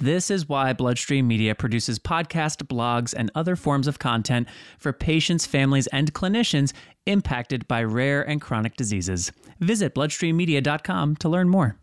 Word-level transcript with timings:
This 0.00 0.28
is 0.28 0.48
why 0.48 0.72
Bloodstream 0.72 1.28
Media 1.28 1.54
produces 1.54 2.00
podcasts, 2.00 2.62
blogs, 2.66 3.14
and 3.16 3.30
other 3.36 3.54
forms 3.54 3.86
of 3.86 4.00
content 4.00 4.48
for 4.76 4.92
patients, 4.92 5.46
families, 5.46 5.86
and 5.88 6.12
clinicians 6.12 6.72
impacted 7.06 7.68
by 7.68 7.84
rare 7.84 8.22
and 8.22 8.40
chronic 8.40 8.76
diseases. 8.76 9.30
Visit 9.60 9.94
bloodstreammedia.com 9.94 11.16
to 11.16 11.28
learn 11.28 11.48
more. 11.48 11.78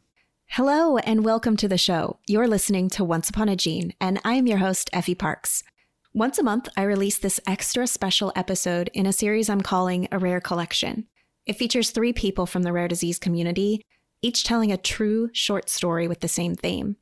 Hello, 0.47 0.97
and 0.97 1.23
welcome 1.23 1.55
to 1.55 1.69
the 1.69 1.77
show. 1.77 2.19
You're 2.27 2.49
listening 2.49 2.89
to 2.89 3.05
Once 3.05 3.29
Upon 3.29 3.47
a 3.47 3.55
Gene, 3.55 3.93
and 4.01 4.19
I 4.25 4.33
am 4.33 4.45
your 4.45 4.57
host, 4.57 4.89
Effie 4.91 5.15
Parks. 5.15 5.63
Once 6.13 6.37
a 6.37 6.43
month, 6.43 6.67
I 6.75 6.83
release 6.83 7.17
this 7.17 7.39
extra 7.47 7.87
special 7.87 8.33
episode 8.35 8.89
in 8.93 9.05
a 9.05 9.13
series 9.13 9.49
I'm 9.49 9.61
calling 9.61 10.09
A 10.11 10.19
Rare 10.19 10.41
Collection. 10.41 11.07
It 11.45 11.55
features 11.55 11.91
three 11.91 12.11
people 12.11 12.45
from 12.45 12.63
the 12.63 12.73
rare 12.73 12.89
disease 12.89 13.17
community, 13.17 13.85
each 14.21 14.43
telling 14.43 14.73
a 14.73 14.77
true 14.77 15.29
short 15.31 15.69
story 15.69 16.09
with 16.09 16.19
the 16.19 16.27
same 16.27 16.55
theme. 16.55 16.97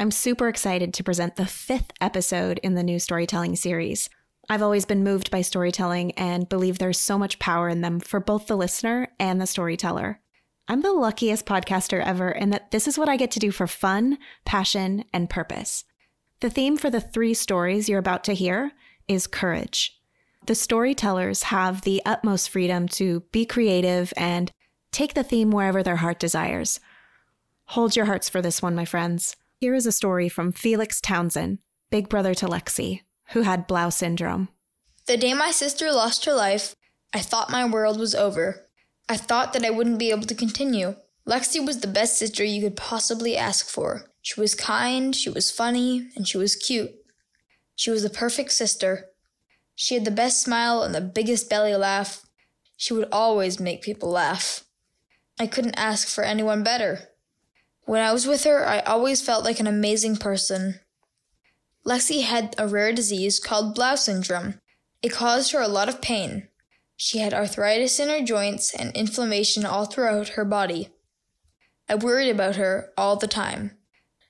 I'm 0.00 0.12
super 0.12 0.46
excited 0.46 0.94
to 0.94 1.02
present 1.02 1.34
the 1.34 1.46
fifth 1.46 1.90
episode 2.00 2.60
in 2.62 2.74
the 2.74 2.84
new 2.84 3.00
storytelling 3.00 3.56
series. 3.56 4.08
I've 4.48 4.62
always 4.62 4.84
been 4.84 5.02
moved 5.02 5.28
by 5.32 5.42
storytelling 5.42 6.12
and 6.12 6.48
believe 6.48 6.78
there's 6.78 7.00
so 7.00 7.18
much 7.18 7.40
power 7.40 7.68
in 7.68 7.80
them 7.80 7.98
for 7.98 8.20
both 8.20 8.46
the 8.46 8.56
listener 8.56 9.08
and 9.18 9.40
the 9.40 9.46
storyteller. 9.46 10.20
I'm 10.68 10.82
the 10.82 10.92
luckiest 10.92 11.46
podcaster 11.46 12.00
ever 12.00 12.30
in 12.30 12.50
that 12.50 12.70
this 12.70 12.86
is 12.86 12.96
what 12.96 13.08
I 13.08 13.16
get 13.16 13.32
to 13.32 13.40
do 13.40 13.50
for 13.50 13.66
fun, 13.66 14.18
passion, 14.44 15.04
and 15.12 15.28
purpose. 15.28 15.84
The 16.38 16.50
theme 16.50 16.76
for 16.76 16.90
the 16.90 17.00
three 17.00 17.34
stories 17.34 17.88
you're 17.88 17.98
about 17.98 18.22
to 18.24 18.34
hear 18.34 18.70
is 19.08 19.26
courage. 19.26 19.98
The 20.46 20.54
storytellers 20.54 21.44
have 21.44 21.82
the 21.82 22.02
utmost 22.06 22.50
freedom 22.50 22.86
to 22.90 23.24
be 23.32 23.44
creative 23.44 24.12
and 24.16 24.52
take 24.92 25.14
the 25.14 25.24
theme 25.24 25.50
wherever 25.50 25.82
their 25.82 25.96
heart 25.96 26.20
desires. 26.20 26.78
Hold 27.70 27.96
your 27.96 28.04
hearts 28.04 28.28
for 28.28 28.40
this 28.40 28.62
one, 28.62 28.76
my 28.76 28.84
friends. 28.84 29.34
Here 29.60 29.74
is 29.74 29.86
a 29.86 29.92
story 29.92 30.28
from 30.28 30.52
Felix 30.52 31.00
Townsend, 31.00 31.58
big 31.90 32.08
brother 32.08 32.32
to 32.32 32.46
Lexi, 32.46 33.00
who 33.30 33.42
had 33.42 33.66
Blau 33.66 33.88
syndrome. 33.88 34.50
The 35.06 35.16
day 35.16 35.34
my 35.34 35.50
sister 35.50 35.90
lost 35.90 36.26
her 36.26 36.32
life, 36.32 36.76
I 37.12 37.18
thought 37.18 37.50
my 37.50 37.68
world 37.68 37.98
was 37.98 38.14
over. 38.14 38.68
I 39.08 39.16
thought 39.16 39.52
that 39.54 39.64
I 39.64 39.70
wouldn't 39.70 39.98
be 39.98 40.12
able 40.12 40.26
to 40.28 40.34
continue. 40.36 40.94
Lexi 41.26 41.66
was 41.66 41.80
the 41.80 41.88
best 41.88 42.16
sister 42.16 42.44
you 42.44 42.62
could 42.62 42.76
possibly 42.76 43.36
ask 43.36 43.68
for. 43.68 44.08
She 44.22 44.38
was 44.38 44.54
kind, 44.54 45.16
she 45.16 45.28
was 45.28 45.50
funny, 45.50 46.08
and 46.14 46.28
she 46.28 46.38
was 46.38 46.54
cute. 46.54 46.92
She 47.74 47.90
was 47.90 48.04
the 48.04 48.10
perfect 48.10 48.52
sister. 48.52 49.06
She 49.74 49.94
had 49.94 50.04
the 50.04 50.12
best 50.12 50.40
smile 50.40 50.84
and 50.84 50.94
the 50.94 51.00
biggest 51.00 51.50
belly 51.50 51.74
laugh. 51.74 52.24
She 52.76 52.94
would 52.94 53.08
always 53.10 53.58
make 53.58 53.82
people 53.82 54.10
laugh. 54.10 54.62
I 55.36 55.48
couldn't 55.48 55.74
ask 55.74 56.06
for 56.06 56.22
anyone 56.22 56.62
better. 56.62 57.08
When 57.88 58.02
I 58.02 58.12
was 58.12 58.26
with 58.26 58.44
her, 58.44 58.66
I 58.66 58.80
always 58.80 59.22
felt 59.22 59.44
like 59.44 59.60
an 59.60 59.66
amazing 59.66 60.16
person. 60.16 60.80
Lexi 61.86 62.20
had 62.20 62.54
a 62.58 62.68
rare 62.68 62.92
disease 62.92 63.40
called 63.40 63.74
Blau 63.74 63.94
syndrome. 63.94 64.60
It 65.00 65.08
caused 65.08 65.52
her 65.52 65.62
a 65.62 65.68
lot 65.68 65.88
of 65.88 66.02
pain. 66.02 66.48
She 66.98 67.20
had 67.20 67.32
arthritis 67.32 67.98
in 67.98 68.10
her 68.10 68.20
joints 68.20 68.74
and 68.74 68.94
inflammation 68.94 69.64
all 69.64 69.86
throughout 69.86 70.36
her 70.36 70.44
body. 70.44 70.90
I 71.88 71.94
worried 71.94 72.28
about 72.28 72.56
her 72.56 72.92
all 72.98 73.16
the 73.16 73.26
time, 73.26 73.78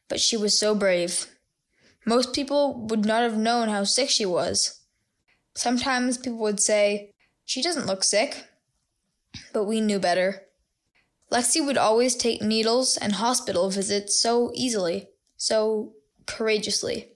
but 0.08 0.20
she 0.20 0.36
was 0.36 0.56
so 0.56 0.76
brave. 0.76 1.26
Most 2.06 2.32
people 2.32 2.86
would 2.86 3.04
not 3.04 3.24
have 3.24 3.36
known 3.36 3.70
how 3.70 3.82
sick 3.82 4.08
she 4.08 4.24
was. 4.24 4.82
Sometimes 5.56 6.16
people 6.16 6.38
would 6.38 6.60
say, 6.60 7.10
She 7.44 7.60
doesn't 7.60 7.88
look 7.88 8.04
sick. 8.04 8.44
But 9.52 9.64
we 9.64 9.80
knew 9.80 9.98
better. 9.98 10.47
Lexi 11.30 11.64
would 11.64 11.76
always 11.76 12.14
take 12.14 12.40
needles 12.40 12.96
and 12.96 13.14
hospital 13.14 13.70
visits 13.70 14.18
so 14.18 14.50
easily, 14.54 15.08
so 15.36 15.92
courageously. 16.26 17.08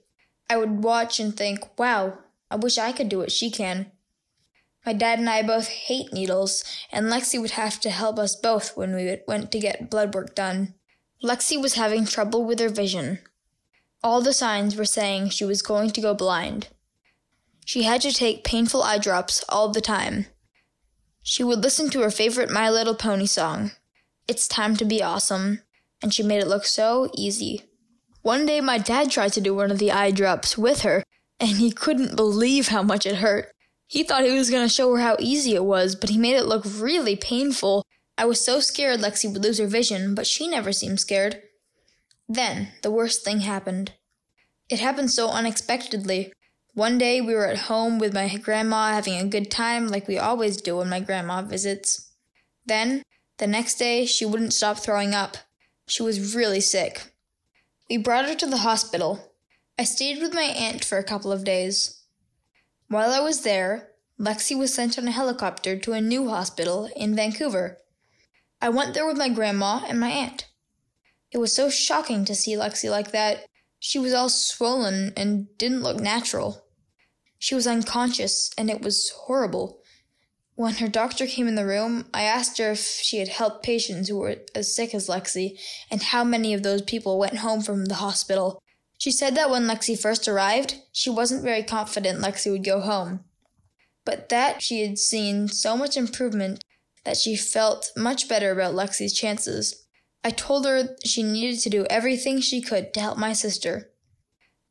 I 0.49 0.57
would 0.57 0.83
watch 0.83 1.19
and 1.19 1.35
think, 1.35 1.79
wow, 1.79 2.19
I 2.51 2.55
wish 2.57 2.77
I 2.77 2.91
could 2.91 3.09
do 3.09 3.17
what 3.17 3.31
she 3.31 3.49
can. 3.49 3.91
My 4.85 4.93
dad 4.93 5.17
and 5.17 5.29
I 5.29 5.41
both 5.41 5.69
hate 5.69 6.11
needles, 6.11 6.63
and 6.91 7.07
Lexi 7.07 7.39
would 7.39 7.51
have 7.51 7.79
to 7.81 7.89
help 7.89 8.19
us 8.19 8.35
both 8.35 8.75
when 8.75 8.93
we 8.93 9.17
went 9.27 9.51
to 9.51 9.59
get 9.59 9.89
blood 9.89 10.13
work 10.13 10.35
done. 10.35 10.75
Lexi 11.23 11.59
was 11.59 11.75
having 11.75 12.05
trouble 12.05 12.43
with 12.43 12.59
her 12.59 12.69
vision. 12.69 13.19
All 14.03 14.21
the 14.21 14.33
signs 14.33 14.75
were 14.75 14.85
saying 14.85 15.29
she 15.29 15.45
was 15.45 15.61
going 15.61 15.91
to 15.91 16.01
go 16.01 16.13
blind. 16.13 16.67
She 17.65 17.83
had 17.83 18.01
to 18.01 18.11
take 18.11 18.43
painful 18.43 18.83
eye 18.83 18.97
drops 18.97 19.43
all 19.47 19.69
the 19.69 19.79
time. 19.79 20.25
She 21.21 21.43
would 21.43 21.59
listen 21.59 21.89
to 21.91 22.01
her 22.01 22.11
favorite 22.11 22.51
My 22.51 22.69
Little 22.69 22.95
Pony 22.95 23.25
song. 23.25 23.71
It's 24.27 24.47
time 24.47 24.75
to 24.77 24.85
be 24.85 25.03
awesome. 25.03 25.61
And 26.01 26.13
she 26.13 26.23
made 26.23 26.41
it 26.41 26.47
look 26.47 26.65
so 26.65 27.09
easy. 27.13 27.63
One 28.21 28.45
day 28.45 28.61
my 28.61 28.77
dad 28.77 29.11
tried 29.11 29.33
to 29.33 29.41
do 29.41 29.53
one 29.53 29.71
of 29.71 29.79
the 29.79 29.91
eye 29.91 30.11
drops 30.11 30.57
with 30.57 30.81
her, 30.81 31.03
and 31.39 31.57
he 31.57 31.71
couldn't 31.71 32.15
believe 32.15 32.69
how 32.69 32.81
much 32.81 33.05
it 33.05 33.17
hurt. 33.17 33.51
He 33.87 34.03
thought 34.03 34.23
he 34.23 34.37
was 34.37 34.49
going 34.49 34.65
to 34.65 34.73
show 34.73 34.93
her 34.95 35.01
how 35.01 35.17
easy 35.19 35.55
it 35.55 35.65
was, 35.65 35.95
but 35.95 36.09
he 36.09 36.17
made 36.17 36.35
it 36.35 36.45
look 36.45 36.63
really 36.65 37.15
painful. 37.15 37.85
I 38.17 38.25
was 38.25 38.43
so 38.43 38.59
scared 38.59 39.01
Lexi 39.01 39.31
would 39.31 39.43
lose 39.43 39.59
her 39.59 39.67
vision, 39.67 40.15
but 40.15 40.25
she 40.25 40.47
never 40.47 40.71
seemed 40.71 40.99
scared. 40.99 41.41
Then, 42.29 42.69
the 42.81 42.91
worst 42.91 43.23
thing 43.23 43.41
happened. 43.41 43.91
It 44.69 44.79
happened 44.79 45.11
so 45.11 45.29
unexpectedly. 45.29 46.31
One 46.73 46.97
day 46.97 47.21
we 47.21 47.35
were 47.35 47.47
at 47.47 47.67
home 47.69 47.99
with 47.99 48.13
my 48.13 48.35
grandma 48.37 48.93
having 48.93 49.19
a 49.19 49.27
good 49.27 49.51
time 49.51 49.87
like 49.87 50.07
we 50.07 50.17
always 50.17 50.61
do 50.61 50.77
when 50.77 50.89
my 50.89 50.99
grandma 50.99 51.41
visits. 51.41 52.11
Then, 52.65 53.03
the 53.37 53.47
next 53.47 53.75
day, 53.75 54.05
she 54.05 54.25
wouldn't 54.25 54.53
stop 54.53 54.77
throwing 54.77 55.13
up. 55.13 55.37
She 55.87 56.03
was 56.03 56.35
really 56.35 56.61
sick. 56.61 57.13
We 57.89 57.97
brought 57.97 58.25
her 58.25 58.35
to 58.35 58.45
the 58.45 58.57
hospital. 58.57 59.33
I 59.77 59.83
stayed 59.83 60.21
with 60.21 60.33
my 60.33 60.43
aunt 60.43 60.85
for 60.85 60.97
a 60.97 61.03
couple 61.03 61.31
of 61.31 61.43
days. 61.43 62.03
While 62.87 63.11
I 63.11 63.19
was 63.19 63.41
there, 63.41 63.89
Lexi 64.19 64.57
was 64.57 64.73
sent 64.73 64.97
on 64.97 65.07
a 65.07 65.11
helicopter 65.11 65.77
to 65.79 65.93
a 65.93 66.01
new 66.01 66.29
hospital 66.29 66.89
in 66.95 67.15
Vancouver. 67.15 67.79
I 68.61 68.69
went 68.69 68.93
there 68.93 69.05
with 69.05 69.17
my 69.17 69.29
grandma 69.29 69.81
and 69.87 69.99
my 69.99 70.09
aunt. 70.09 70.47
It 71.31 71.39
was 71.39 71.51
so 71.51 71.69
shocking 71.69 72.23
to 72.25 72.35
see 72.35 72.53
Lexi 72.53 72.89
like 72.89 73.11
that. 73.11 73.45
She 73.79 73.99
was 73.99 74.13
all 74.13 74.29
swollen 74.29 75.11
and 75.17 75.47
didn't 75.57 75.81
look 75.81 75.99
natural. 75.99 76.63
She 77.39 77.55
was 77.55 77.67
unconscious, 77.67 78.51
and 78.57 78.69
it 78.69 78.81
was 78.81 79.09
horrible. 79.09 79.82
When 80.55 80.75
her 80.75 80.87
doctor 80.87 81.25
came 81.25 81.47
in 81.47 81.55
the 81.55 81.65
room, 81.65 82.07
I 82.13 82.23
asked 82.23 82.59
her 82.59 82.71
if 82.71 82.79
she 82.79 83.17
had 83.17 83.27
helped 83.27 83.63
patients 83.63 84.07
who 84.07 84.17
were 84.17 84.35
as 84.53 84.73
sick 84.73 84.93
as 84.93 85.07
Lexi 85.07 85.57
and 85.89 86.01
how 86.01 86.23
many 86.23 86.53
of 86.53 86.61
those 86.61 86.83
people 86.83 87.17
went 87.17 87.39
home 87.39 87.61
from 87.61 87.85
the 87.85 87.95
hospital. 87.95 88.61
She 88.99 89.11
said 89.11 89.35
that 89.35 89.49
when 89.49 89.67
Lexi 89.67 89.99
first 89.99 90.27
arrived, 90.27 90.75
she 90.91 91.09
wasn't 91.09 91.43
very 91.43 91.63
confident 91.63 92.21
Lexi 92.21 92.51
would 92.51 92.63
go 92.63 92.81
home, 92.81 93.21
but 94.05 94.29
that 94.29 94.61
she 94.61 94.85
had 94.85 94.99
seen 94.99 95.47
so 95.47 95.75
much 95.75 95.97
improvement 95.97 96.63
that 97.03 97.17
she 97.17 97.35
felt 97.35 97.91
much 97.97 98.29
better 98.29 98.51
about 98.51 98.75
Lexi's 98.75 99.13
chances. 99.13 99.85
I 100.23 100.29
told 100.29 100.65
her 100.65 100.95
she 101.03 101.23
needed 101.23 101.59
to 101.61 101.69
do 101.69 101.85
everything 101.89 102.39
she 102.39 102.61
could 102.61 102.93
to 102.93 102.99
help 102.99 103.17
my 103.17 103.33
sister. 103.33 103.89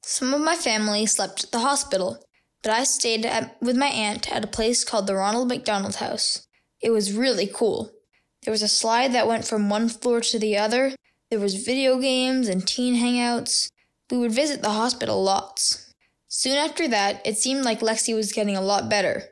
Some 0.02 0.32
of 0.32 0.40
my 0.40 0.56
family 0.56 1.06
slept 1.06 1.44
at 1.44 1.50
the 1.50 1.58
hospital, 1.58 2.24
but 2.62 2.72
I 2.72 2.84
stayed 2.84 3.26
at, 3.26 3.60
with 3.60 3.76
my 3.76 3.88
aunt 3.88 4.30
at 4.30 4.44
a 4.44 4.48
place 4.48 4.84
called 4.84 5.06
the 5.06 5.16
Ronald 5.16 5.48
McDonald 5.48 5.96
House. 5.96 6.46
It 6.80 6.90
was 6.90 7.12
really 7.12 7.46
cool. 7.52 7.92
There 8.44 8.52
was 8.52 8.62
a 8.62 8.68
slide 8.68 9.12
that 9.12 9.28
went 9.28 9.44
from 9.44 9.68
one 9.68 9.88
floor 9.88 10.20
to 10.20 10.38
the 10.38 10.56
other. 10.56 10.94
There 11.30 11.40
was 11.40 11.64
video 11.64 11.98
games 11.98 12.48
and 12.48 12.66
teen 12.66 12.96
hangouts. 12.96 13.68
We 14.10 14.18
would 14.18 14.32
visit 14.32 14.62
the 14.62 14.70
hospital 14.70 15.22
lots. 15.22 15.92
Soon 16.28 16.56
after 16.56 16.88
that, 16.88 17.24
it 17.26 17.38
seemed 17.38 17.64
like 17.64 17.80
Lexi 17.80 18.14
was 18.14 18.32
getting 18.32 18.56
a 18.56 18.62
lot 18.62 18.88
better. 18.88 19.24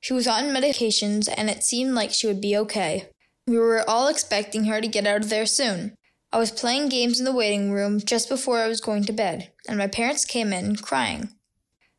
She 0.00 0.12
was 0.12 0.26
on 0.26 0.44
medications 0.44 1.28
and 1.36 1.48
it 1.48 1.62
seemed 1.62 1.94
like 1.94 2.12
she 2.12 2.26
would 2.26 2.40
be 2.40 2.56
okay. 2.56 3.08
We 3.46 3.58
were 3.58 3.88
all 3.88 4.08
expecting 4.08 4.64
her 4.64 4.80
to 4.80 4.88
get 4.88 5.06
out 5.06 5.22
of 5.22 5.28
there 5.28 5.46
soon. 5.46 5.94
I 6.32 6.38
was 6.38 6.50
playing 6.50 6.88
games 6.88 7.18
in 7.18 7.24
the 7.24 7.32
waiting 7.32 7.72
room 7.72 8.00
just 8.00 8.28
before 8.28 8.58
I 8.58 8.68
was 8.68 8.80
going 8.80 9.04
to 9.04 9.12
bed, 9.12 9.52
and 9.68 9.76
my 9.76 9.86
parents 9.86 10.24
came 10.24 10.52
in 10.52 10.76
crying. 10.76 11.30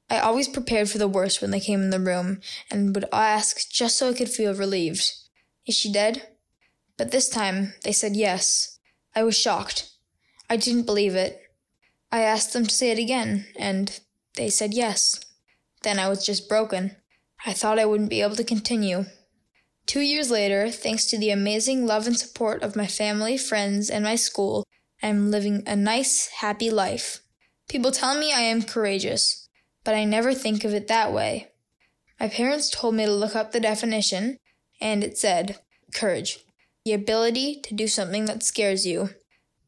I 0.09 0.19
always 0.19 0.47
prepared 0.47 0.89
for 0.89 0.97
the 0.97 1.07
worst 1.07 1.41
when 1.41 1.51
they 1.51 1.59
came 1.59 1.81
in 1.81 1.89
the 1.89 1.99
room 1.99 2.41
and 2.69 2.93
would 2.93 3.05
ask 3.11 3.69
just 3.69 3.97
so 3.97 4.09
I 4.09 4.13
could 4.13 4.29
feel 4.29 4.53
relieved. 4.53 5.11
Is 5.65 5.75
she 5.75 5.91
dead? 5.91 6.27
But 6.97 7.11
this 7.11 7.29
time 7.29 7.73
they 7.83 7.91
said 7.91 8.15
yes. 8.15 8.79
I 9.15 9.23
was 9.23 9.37
shocked. 9.37 9.89
I 10.49 10.57
didn't 10.57 10.85
believe 10.85 11.15
it. 11.15 11.41
I 12.11 12.21
asked 12.21 12.53
them 12.53 12.65
to 12.65 12.75
say 12.75 12.91
it 12.91 12.99
again, 12.99 13.47
and 13.57 13.99
they 14.35 14.49
said 14.49 14.73
yes. 14.73 15.19
Then 15.81 15.99
I 15.99 16.09
was 16.09 16.25
just 16.25 16.47
broken. 16.47 16.95
I 17.45 17.53
thought 17.53 17.79
I 17.79 17.85
wouldn't 17.85 18.09
be 18.09 18.21
able 18.21 18.35
to 18.35 18.43
continue. 18.43 19.05
Two 19.85 20.01
years 20.01 20.31
later, 20.31 20.69
thanks 20.69 21.05
to 21.07 21.17
the 21.17 21.31
amazing 21.31 21.85
love 21.85 22.07
and 22.07 22.17
support 22.17 22.61
of 22.61 22.75
my 22.75 22.87
family, 22.87 23.37
friends, 23.37 23.89
and 23.89 24.03
my 24.03 24.15
school, 24.15 24.63
I 25.01 25.07
am 25.07 25.31
living 25.31 25.63
a 25.67 25.75
nice, 25.75 26.27
happy 26.27 26.69
life. 26.69 27.21
People 27.67 27.91
tell 27.91 28.17
me 28.17 28.31
I 28.31 28.41
am 28.41 28.61
courageous, 28.61 29.42
but 29.83 29.95
I 29.95 30.05
never 30.05 30.33
think 30.33 30.63
of 30.63 30.73
it 30.73 30.87
that 30.87 31.11
way. 31.11 31.51
My 32.19 32.27
parents 32.29 32.69
told 32.69 32.95
me 32.95 33.05
to 33.05 33.11
look 33.11 33.35
up 33.35 33.51
the 33.51 33.59
definition, 33.59 34.37
and 34.79 35.03
it 35.03 35.17
said 35.17 35.59
courage, 35.93 36.39
the 36.85 36.93
ability 36.93 37.61
to 37.61 37.73
do 37.73 37.87
something 37.87 38.25
that 38.25 38.43
scares 38.43 38.85
you, 38.85 39.09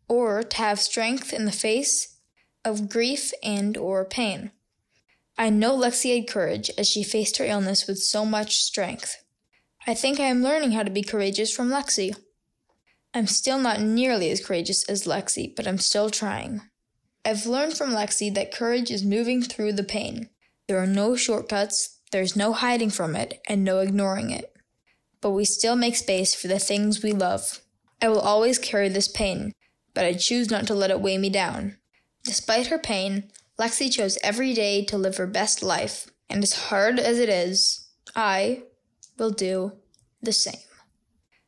or 0.07 0.43
to 0.43 0.57
have 0.57 0.79
strength 0.79 1.33
in 1.33 1.45
the 1.45 1.51
face 1.51 2.17
of 2.63 2.89
grief 2.89 3.31
and 3.43 3.77
or 3.77 4.05
pain. 4.05 4.51
I 5.37 5.49
know 5.49 5.77
Lexi 5.77 6.15
had 6.15 6.29
courage 6.29 6.71
as 6.77 6.87
she 6.87 7.03
faced 7.03 7.37
her 7.37 7.45
illness 7.45 7.87
with 7.87 7.99
so 7.99 8.25
much 8.25 8.57
strength. 8.57 9.23
I 9.85 9.93
think 9.93 10.19
I 10.19 10.23
am 10.23 10.41
learning 10.41 10.71
how 10.71 10.83
to 10.83 10.89
be 10.89 11.03
courageous 11.03 11.53
from 11.53 11.69
Lexi. 11.69 12.15
I'm 13.13 13.27
still 13.27 13.59
not 13.59 13.81
nearly 13.81 14.31
as 14.31 14.45
courageous 14.45 14.83
as 14.89 15.05
Lexi, 15.05 15.55
but 15.55 15.67
I'm 15.67 15.77
still 15.77 16.09
trying. 16.09 16.61
I've 17.25 17.47
learned 17.47 17.75
from 17.75 17.89
Lexi 17.89 18.31
that 18.35 18.53
courage 18.53 18.91
is 18.91 19.03
moving 19.03 19.41
through 19.41 19.73
the 19.73 19.83
pain. 19.83 20.29
There 20.67 20.77
are 20.77 20.87
no 20.87 21.15
shortcuts, 21.15 21.99
there's 22.11 22.35
no 22.35 22.53
hiding 22.53 22.91
from 22.91 23.15
it, 23.15 23.41
and 23.47 23.63
no 23.63 23.79
ignoring 23.79 24.29
it. 24.29 24.53
But 25.21 25.31
we 25.31 25.43
still 25.43 25.75
make 25.75 25.95
space 25.95 26.35
for 26.35 26.47
the 26.47 26.59
things 26.59 27.01
we 27.01 27.11
love. 27.13 27.61
I 27.99 28.09
will 28.09 28.19
always 28.19 28.59
carry 28.59 28.89
this 28.89 29.07
pain, 29.07 29.53
but 29.95 30.05
I 30.05 30.13
choose 30.13 30.51
not 30.51 30.67
to 30.67 30.75
let 30.75 30.91
it 30.91 31.01
weigh 31.01 31.17
me 31.17 31.31
down. 31.31 31.77
Despite 32.23 32.67
her 32.67 32.77
pain, 32.77 33.31
Lexi 33.59 33.91
chose 33.91 34.19
every 34.23 34.53
day 34.53 34.85
to 34.85 34.97
live 34.97 35.17
her 35.17 35.27
best 35.27 35.63
life, 35.63 36.07
and 36.29 36.43
as 36.43 36.53
hard 36.53 36.99
as 36.99 37.17
it 37.17 37.29
is, 37.29 37.87
I 38.15 38.63
will 39.17 39.31
do 39.31 39.71
the 40.21 40.31
same. 40.31 40.59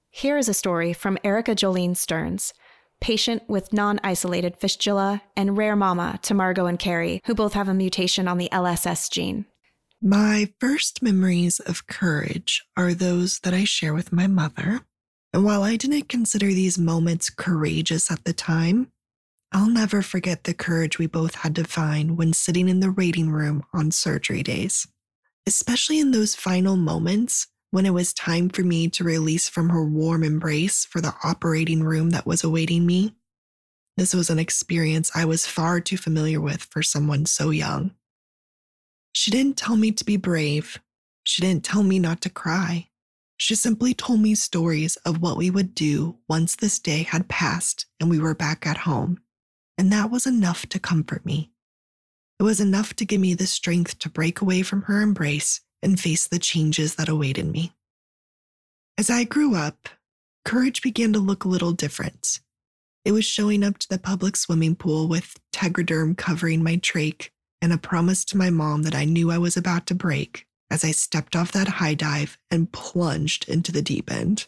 Here 0.10 0.38
is 0.38 0.50
a 0.50 0.54
story 0.54 0.94
from 0.94 1.20
Erica 1.24 1.54
Jolene 1.54 1.96
Stearns, 1.96 2.54
patient 3.00 3.44
with 3.48 3.74
non 3.74 4.00
isolated 4.04 4.58
fistula 4.58 5.22
and 5.36 5.58
rare 5.58 5.76
mama 5.76 6.20
to 6.24 6.34
Margot 6.34 6.66
and 6.66 6.80
Carrie, 6.80 7.22
who 7.26 7.36
both 7.36 7.54
have 7.54 7.68
a 7.68 7.74
mutation 7.74 8.28
on 8.28 8.38
the 8.38 8.50
LSS 8.52 9.10
gene. 9.12 9.46
My 10.02 10.54
first 10.60 11.02
memories 11.02 11.60
of 11.60 11.88
courage 11.88 12.64
are 12.76 12.94
those 12.94 13.40
that 13.40 13.54
I 13.54 13.64
share 13.64 13.94
with 13.94 14.12
my 14.12 14.28
mother. 14.28 14.82
And 15.34 15.44
while 15.44 15.64
I 15.64 15.76
didn't 15.76 16.10
consider 16.10 16.48
these 16.48 16.78
moments 16.78 17.30
courageous 17.30 18.12
at 18.12 18.24
the 18.24 18.34
time, 18.34 18.92
I'll 19.52 19.70
never 19.70 20.02
forget 20.02 20.44
the 20.44 20.54
courage 20.54 21.00
we 21.00 21.08
both 21.08 21.36
had 21.36 21.56
to 21.56 21.64
find 21.64 22.18
when 22.18 22.34
sitting 22.34 22.70
in 22.70 22.80
the 22.80 22.92
waiting 22.92 23.32
room 23.32 23.64
on 23.74 23.92
surgery 23.92 24.44
days, 24.44 24.88
especially 25.46 26.00
in 26.00 26.12
those 26.12 26.36
final 26.36 26.76
moments 26.76 27.48
when 27.72 27.86
it 27.86 27.94
was 27.94 28.14
time 28.14 28.50
for 28.50 28.64
me 28.64 28.88
to 28.90 29.04
release 29.04 29.50
from 29.50 29.70
her 29.70 29.84
warm 29.84 30.24
embrace 30.24 30.86
for 30.86 31.02
the 31.02 31.14
operating 31.24 31.84
room 31.84 32.12
that 32.12 32.26
was 32.26 32.44
awaiting 32.44 32.86
me. 32.86 33.16
This 33.98 34.14
was 34.14 34.30
an 34.30 34.40
experience 34.40 35.12
I 35.16 35.26
was 35.26 35.48
far 35.48 35.82
too 35.82 35.98
familiar 35.98 36.40
with 36.40 36.64
for 36.64 36.82
someone 36.82 37.26
so 37.26 37.50
young. 37.50 37.92
She 39.12 39.32
didn't 39.32 39.58
tell 39.58 39.76
me 39.76 39.92
to 39.92 40.06
be 40.06 40.18
brave. 40.18 40.80
She 41.24 41.42
didn't 41.42 41.66
tell 41.66 41.84
me 41.84 42.00
not 42.00 42.22
to 42.22 42.30
cry. 42.30 42.88
She 43.38 43.56
simply 43.56 43.94
told 43.94 44.22
me 44.22 44.34
stories 44.36 44.96
of 44.98 45.22
what 45.22 45.38
we 45.38 45.50
would 45.50 45.76
do 45.76 46.18
once 46.30 46.56
this 46.56 46.80
day 46.80 47.04
had 47.04 47.28
passed 47.28 47.86
and 48.00 48.10
we 48.10 48.20
were 48.20 48.36
back 48.36 48.66
at 48.66 48.78
home. 48.78 49.20
And 49.78 49.92
that 49.92 50.10
was 50.10 50.26
enough 50.26 50.66
to 50.68 50.80
comfort 50.80 51.26
me. 51.26 51.52
It 52.40 52.44
was 52.44 52.60
enough 52.60 52.96
to 52.96 53.06
give 53.06 53.20
me 53.20 53.34
the 53.34 53.48
strength 53.48 54.00
to 54.00 54.10
break 54.10 54.42
away 54.42 54.62
from 54.62 54.84
her 54.84 55.02
embrace 55.02 55.62
and 55.82 56.00
face 56.00 56.28
the 56.28 56.40
changes 56.40 56.96
that 56.96 57.10
awaited 57.10 57.46
me. 57.46 57.74
As 58.98 59.10
I 59.10 59.24
grew 59.24 59.56
up, 59.56 59.90
courage 60.44 60.82
began 60.82 61.14
to 61.14 61.20
look 61.20 61.44
a 61.44 61.50
little 61.50 61.72
different. 61.72 62.40
It 63.06 63.12
was 63.12 63.26
showing 63.26 63.64
up 63.64 63.78
to 63.78 63.90
the 63.90 64.00
public 64.00 64.36
swimming 64.36 64.76
pool 64.76 65.08
with 65.08 65.38
Tegaderm 65.54 66.18
covering 66.18 66.64
my 66.64 66.78
trach 66.78 67.30
and 67.62 67.72
a 67.72 67.78
promise 67.78 68.26
to 68.26 68.38
my 68.38 68.50
mom 68.50 68.84
that 68.84 68.96
I 68.96 69.06
knew 69.06 69.32
I 69.32 69.38
was 69.38 69.56
about 69.56 69.86
to 69.88 69.96
break 69.96 70.46
as 70.70 70.84
I 70.84 70.92
stepped 70.92 71.36
off 71.36 71.52
that 71.54 71.68
high 71.68 71.94
dive 71.94 72.38
and 72.52 72.72
plunged 72.72 73.48
into 73.48 73.72
the 73.72 73.82
deep 73.82 74.12
end. 74.12 74.48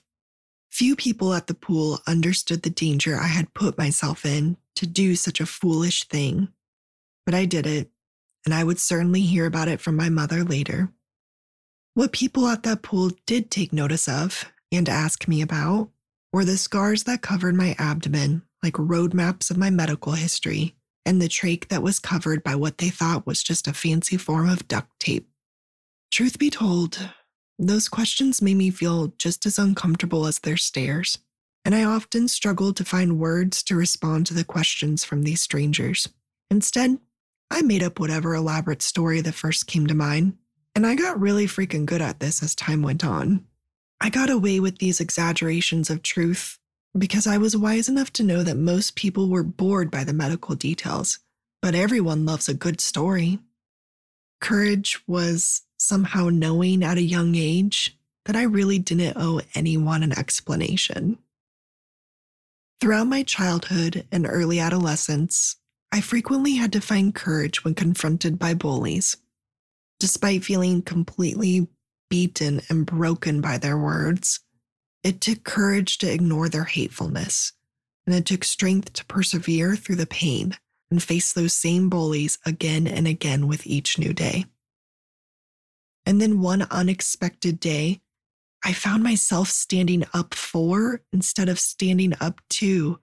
Few 0.69 0.95
people 0.95 1.33
at 1.33 1.47
the 1.47 1.53
pool 1.53 1.99
understood 2.05 2.61
the 2.61 2.69
danger 2.69 3.17
I 3.17 3.27
had 3.27 3.53
put 3.53 3.77
myself 3.77 4.25
in 4.25 4.57
to 4.75 4.85
do 4.85 5.15
such 5.15 5.39
a 5.39 5.45
foolish 5.45 6.05
thing, 6.05 6.49
but 7.25 7.33
I 7.33 7.45
did 7.45 7.65
it, 7.65 7.89
and 8.45 8.53
I 8.53 8.63
would 8.63 8.79
certainly 8.79 9.21
hear 9.21 9.45
about 9.45 9.67
it 9.67 9.81
from 9.81 9.95
my 9.95 10.09
mother 10.09 10.43
later. 10.43 10.91
What 11.99 12.13
people 12.13 12.47
at 12.47 12.63
that 12.63 12.81
pool 12.81 13.11
did 13.25 13.51
take 13.51 13.73
notice 13.73 14.07
of 14.07 14.45
and 14.71 14.87
ask 14.87 15.27
me 15.27 15.41
about 15.41 15.89
were 16.31 16.45
the 16.45 16.55
scars 16.55 17.03
that 17.03 17.21
covered 17.21 17.55
my 17.55 17.75
abdomen, 17.77 18.43
like 18.63 18.79
road 18.79 19.13
maps 19.13 19.51
of 19.51 19.57
my 19.57 19.69
medical 19.69 20.13
history, 20.13 20.77
and 21.05 21.21
the 21.21 21.27
trach 21.27 21.67
that 21.67 21.83
was 21.83 21.99
covered 21.99 22.41
by 22.41 22.55
what 22.55 22.77
they 22.77 22.87
thought 22.87 23.27
was 23.27 23.43
just 23.43 23.67
a 23.67 23.73
fancy 23.73 24.15
form 24.15 24.47
of 24.47 24.65
duct 24.69 24.87
tape. 24.97 25.27
Truth 26.09 26.39
be 26.39 26.49
told, 26.49 27.09
those 27.57 27.89
questions 27.89 28.41
made 28.41 28.55
me 28.55 28.69
feel 28.69 29.07
just 29.17 29.45
as 29.45 29.59
uncomfortable 29.59 30.25
as 30.25 30.39
their 30.39 30.55
stares, 30.55 31.17
and 31.65 31.75
I 31.75 31.83
often 31.83 32.29
struggled 32.29 32.77
to 32.77 32.85
find 32.85 33.19
words 33.19 33.61
to 33.63 33.75
respond 33.75 34.25
to 34.27 34.33
the 34.33 34.45
questions 34.45 35.03
from 35.03 35.23
these 35.23 35.41
strangers. 35.41 36.07
Instead, 36.49 36.99
I 37.51 37.61
made 37.61 37.83
up 37.83 37.99
whatever 37.99 38.35
elaborate 38.35 38.81
story 38.81 39.19
that 39.19 39.33
first 39.33 39.67
came 39.67 39.85
to 39.87 39.93
mind 39.93 40.37
and 40.79 40.87
I 40.87 40.95
got 40.95 41.19
really 41.19 41.45
freaking 41.45 41.85
good 41.85 42.01
at 42.01 42.21
this 42.21 42.41
as 42.41 42.55
time 42.55 42.81
went 42.81 43.03
on. 43.03 43.43
I 43.99 44.09
got 44.09 44.29
away 44.29 44.61
with 44.61 44.77
these 44.77 45.01
exaggerations 45.01 45.89
of 45.89 46.03
truth 46.03 46.57
because 46.97 47.27
I 47.27 47.37
was 47.37 47.57
wise 47.57 47.89
enough 47.89 48.13
to 48.13 48.23
know 48.23 48.43
that 48.43 48.55
most 48.55 48.95
people 48.95 49.27
were 49.27 49.43
bored 49.43 49.91
by 49.91 50.05
the 50.05 50.13
medical 50.13 50.55
details, 50.55 51.19
but 51.61 51.75
everyone 51.75 52.25
loves 52.25 52.47
a 52.47 52.53
good 52.53 52.79
story. 52.79 53.39
Courage 54.39 55.01
was 55.05 55.63
somehow 55.77 56.29
knowing 56.29 56.81
at 56.81 56.97
a 56.97 57.01
young 57.01 57.35
age 57.35 57.97
that 58.23 58.37
I 58.37 58.43
really 58.43 58.79
didn't 58.79 59.17
owe 59.17 59.41
anyone 59.53 60.01
an 60.01 60.17
explanation. 60.17 61.17
Throughout 62.79 63.07
my 63.07 63.23
childhood 63.23 64.07
and 64.13 64.25
early 64.25 64.61
adolescence, 64.61 65.57
I 65.91 65.99
frequently 65.99 66.55
had 66.55 66.71
to 66.71 66.79
find 66.79 67.13
courage 67.13 67.65
when 67.65 67.75
confronted 67.75 68.39
by 68.39 68.53
bullies. 68.53 69.17
Despite 69.99 70.45
feeling 70.45 70.81
completely 70.81 71.67
beaten 72.09 72.61
and 72.69 72.85
broken 72.85 73.41
by 73.41 73.57
their 73.57 73.77
words, 73.77 74.39
it 75.03 75.21
took 75.21 75.43
courage 75.43 75.97
to 75.99 76.11
ignore 76.11 76.49
their 76.49 76.65
hatefulness, 76.65 77.53
and 78.05 78.15
it 78.15 78.25
took 78.25 78.43
strength 78.43 78.93
to 78.93 79.05
persevere 79.05 79.75
through 79.75 79.97
the 79.97 80.07
pain 80.07 80.57
and 80.91 81.03
face 81.03 81.33
those 81.33 81.53
same 81.53 81.89
bullies 81.89 82.39
again 82.45 82.87
and 82.87 83.07
again 83.07 83.47
with 83.47 83.67
each 83.67 83.97
new 83.97 84.13
day. 84.13 84.45
And 86.05 86.19
then 86.19 86.41
one 86.41 86.63
unexpected 86.63 87.59
day, 87.59 88.01
I 88.63 88.73
found 88.73 89.03
myself 89.03 89.49
standing 89.49 90.05
up 90.13 90.33
for 90.33 91.01
instead 91.13 91.47
of 91.49 91.59
standing 91.59 92.13
up 92.19 92.41
to 92.51 92.99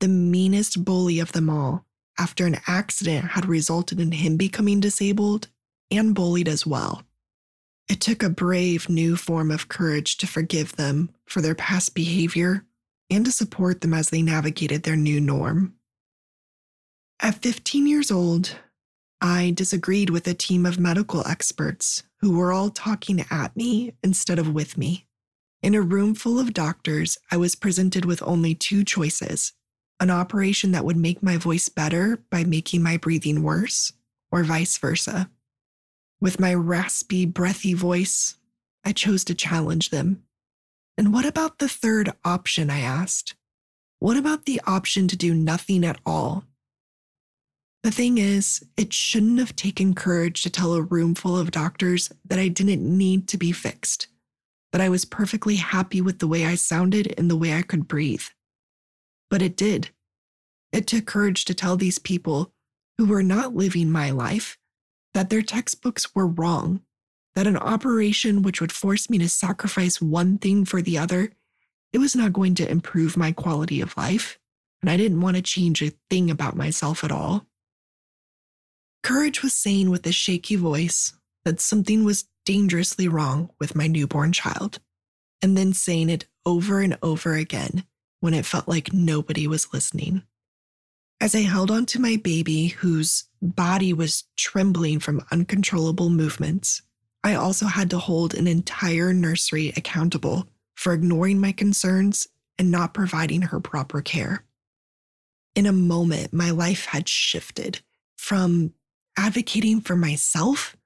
the 0.00 0.08
meanest 0.08 0.84
bully 0.84 1.20
of 1.20 1.32
them 1.32 1.48
all 1.48 1.86
after 2.18 2.46
an 2.46 2.58
accident 2.66 3.24
had 3.30 3.46
resulted 3.46 4.00
in 4.00 4.12
him 4.12 4.36
becoming 4.36 4.80
disabled 4.80 5.48
and 5.90 6.14
bullied 6.14 6.48
as 6.48 6.66
well. 6.66 7.02
It 7.88 8.00
took 8.00 8.22
a 8.22 8.30
brave 8.30 8.88
new 8.88 9.16
form 9.16 9.50
of 9.50 9.68
courage 9.68 10.16
to 10.18 10.26
forgive 10.26 10.76
them 10.76 11.10
for 11.26 11.40
their 11.40 11.54
past 11.54 11.94
behavior 11.94 12.64
and 13.10 13.24
to 13.24 13.32
support 13.32 13.80
them 13.80 13.92
as 13.92 14.10
they 14.10 14.22
navigated 14.22 14.82
their 14.82 14.96
new 14.96 15.20
norm. 15.20 15.74
At 17.20 17.42
15 17.42 17.86
years 17.86 18.10
old, 18.10 18.56
I 19.20 19.52
disagreed 19.54 20.10
with 20.10 20.26
a 20.26 20.34
team 20.34 20.66
of 20.66 20.78
medical 20.78 21.26
experts 21.26 22.02
who 22.20 22.36
were 22.36 22.52
all 22.52 22.70
talking 22.70 23.24
at 23.30 23.56
me 23.56 23.94
instead 24.02 24.38
of 24.38 24.52
with 24.52 24.76
me. 24.76 25.06
In 25.62 25.74
a 25.74 25.80
room 25.80 26.14
full 26.14 26.38
of 26.38 26.52
doctors, 26.52 27.16
I 27.30 27.38
was 27.38 27.54
presented 27.54 28.04
with 28.04 28.22
only 28.22 28.54
two 28.54 28.84
choices 28.84 29.52
an 30.00 30.10
operation 30.10 30.72
that 30.72 30.84
would 30.84 30.96
make 30.96 31.22
my 31.22 31.36
voice 31.36 31.68
better 31.68 32.18
by 32.28 32.44
making 32.44 32.82
my 32.82 32.96
breathing 32.96 33.42
worse, 33.42 33.92
or 34.30 34.42
vice 34.42 34.76
versa. 34.76 35.30
With 36.20 36.40
my 36.40 36.54
raspy, 36.54 37.26
breathy 37.26 37.74
voice, 37.74 38.36
I 38.84 38.92
chose 38.92 39.24
to 39.24 39.34
challenge 39.34 39.90
them. 39.90 40.22
And 40.96 41.12
what 41.12 41.26
about 41.26 41.58
the 41.58 41.68
third 41.68 42.12
option? 42.24 42.70
I 42.70 42.80
asked. 42.80 43.34
What 43.98 44.16
about 44.16 44.44
the 44.44 44.60
option 44.66 45.08
to 45.08 45.16
do 45.16 45.34
nothing 45.34 45.84
at 45.84 46.00
all? 46.04 46.44
The 47.82 47.90
thing 47.90 48.18
is, 48.18 48.64
it 48.76 48.92
shouldn't 48.92 49.38
have 49.38 49.56
taken 49.56 49.94
courage 49.94 50.42
to 50.42 50.50
tell 50.50 50.72
a 50.72 50.82
room 50.82 51.14
full 51.14 51.36
of 51.36 51.50
doctors 51.50 52.10
that 52.24 52.38
I 52.38 52.48
didn't 52.48 52.82
need 52.82 53.28
to 53.28 53.36
be 53.36 53.52
fixed, 53.52 54.06
that 54.72 54.80
I 54.80 54.88
was 54.88 55.04
perfectly 55.04 55.56
happy 55.56 56.00
with 56.00 56.18
the 56.18 56.26
way 56.28 56.46
I 56.46 56.54
sounded 56.54 57.14
and 57.18 57.30
the 57.30 57.36
way 57.36 57.52
I 57.54 57.62
could 57.62 57.86
breathe. 57.86 58.24
But 59.28 59.42
it 59.42 59.56
did. 59.56 59.90
It 60.72 60.86
took 60.86 61.06
courage 61.06 61.44
to 61.44 61.54
tell 61.54 61.76
these 61.76 61.98
people 61.98 62.52
who 62.96 63.06
were 63.06 63.22
not 63.22 63.54
living 63.54 63.90
my 63.90 64.10
life 64.10 64.56
that 65.14 65.30
their 65.30 65.42
textbooks 65.42 66.14
were 66.14 66.26
wrong, 66.26 66.82
that 67.34 67.46
an 67.46 67.56
operation 67.56 68.42
which 68.42 68.60
would 68.60 68.72
force 68.72 69.08
me 69.08 69.18
to 69.18 69.28
sacrifice 69.28 70.00
one 70.00 70.38
thing 70.38 70.64
for 70.64 70.82
the 70.82 70.98
other, 70.98 71.32
it 71.92 71.98
was 71.98 72.14
not 72.14 72.32
going 72.32 72.54
to 72.56 72.68
improve 72.68 73.16
my 73.16 73.32
quality 73.32 73.80
of 73.80 73.96
life, 73.96 74.38
and 74.82 74.90
I 74.90 74.96
didn't 74.96 75.20
want 75.20 75.36
to 75.36 75.42
change 75.42 75.80
a 75.80 75.92
thing 76.10 76.30
about 76.30 76.56
myself 76.56 77.04
at 77.04 77.12
all. 77.12 77.46
Courage 79.02 79.42
was 79.42 79.52
saying 79.52 79.90
with 79.90 80.06
a 80.06 80.12
shaky 80.12 80.56
voice 80.56 81.12
that 81.44 81.60
something 81.60 82.04
was 82.04 82.24
dangerously 82.44 83.06
wrong 83.06 83.50
with 83.60 83.76
my 83.76 83.86
newborn 83.86 84.32
child, 84.32 84.80
and 85.40 85.56
then 85.56 85.72
saying 85.72 86.10
it 86.10 86.26
over 86.44 86.80
and 86.80 86.98
over 87.02 87.34
again 87.34 87.84
when 88.20 88.34
it 88.34 88.46
felt 88.46 88.66
like 88.66 88.92
nobody 88.92 89.46
was 89.46 89.72
listening. 89.72 90.22
As 91.20 91.34
I 91.34 91.42
held 91.42 91.70
onto 91.70 91.98
my 91.98 92.16
baby, 92.16 92.68
whose 92.68 93.24
body 93.44 93.92
was 93.92 94.24
trembling 94.36 95.00
from 95.00 95.24
uncontrollable 95.30 96.10
movements, 96.10 96.82
I 97.22 97.34
also 97.34 97.66
had 97.66 97.90
to 97.90 97.98
hold 97.98 98.34
an 98.34 98.46
entire 98.46 99.12
nursery 99.12 99.72
accountable 99.76 100.48
for 100.74 100.92
ignoring 100.92 101.40
my 101.40 101.52
concerns 101.52 102.28
and 102.58 102.70
not 102.70 102.94
providing 102.94 103.42
her 103.42 103.60
proper 103.60 104.02
care. 104.02 104.44
In 105.54 105.66
a 105.66 105.72
moment, 105.72 106.32
my 106.32 106.50
life 106.50 106.86
had 106.86 107.08
shifted 107.08 107.80
from 108.16 108.72
advocating 109.16 109.80
for 109.80 109.96
myself 109.96 110.76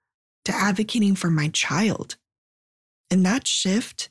to 0.45 0.55
advocating 0.55 1.15
for 1.15 1.31
my 1.31 1.49
child. 1.49 2.17
And 3.11 3.25
that 3.25 3.47
shift, 3.47 4.11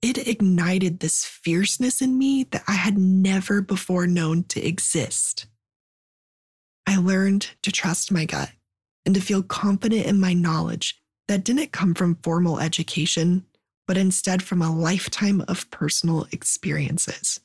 it 0.00 0.26
ignited 0.26 1.00
this 1.00 1.24
fierceness 1.24 2.02
in 2.02 2.18
me 2.18 2.44
that 2.44 2.64
I 2.66 2.72
had 2.72 2.98
never 2.98 3.60
before 3.60 4.06
known 4.06 4.44
to 4.44 4.60
exist. 4.60 5.46
I 6.86 6.96
learned 6.96 7.50
to 7.62 7.72
trust 7.72 8.12
my 8.12 8.24
gut 8.24 8.50
and 9.04 9.14
to 9.14 9.20
feel 9.20 9.42
confident 9.42 10.06
in 10.06 10.20
my 10.20 10.32
knowledge 10.32 11.00
that 11.28 11.44
didn't 11.44 11.72
come 11.72 11.94
from 11.94 12.18
formal 12.22 12.60
education, 12.60 13.46
but 13.86 13.96
instead 13.96 14.42
from 14.42 14.62
a 14.62 14.74
lifetime 14.74 15.44
of 15.48 15.70
personal 15.70 16.26
experiences. 16.32 17.40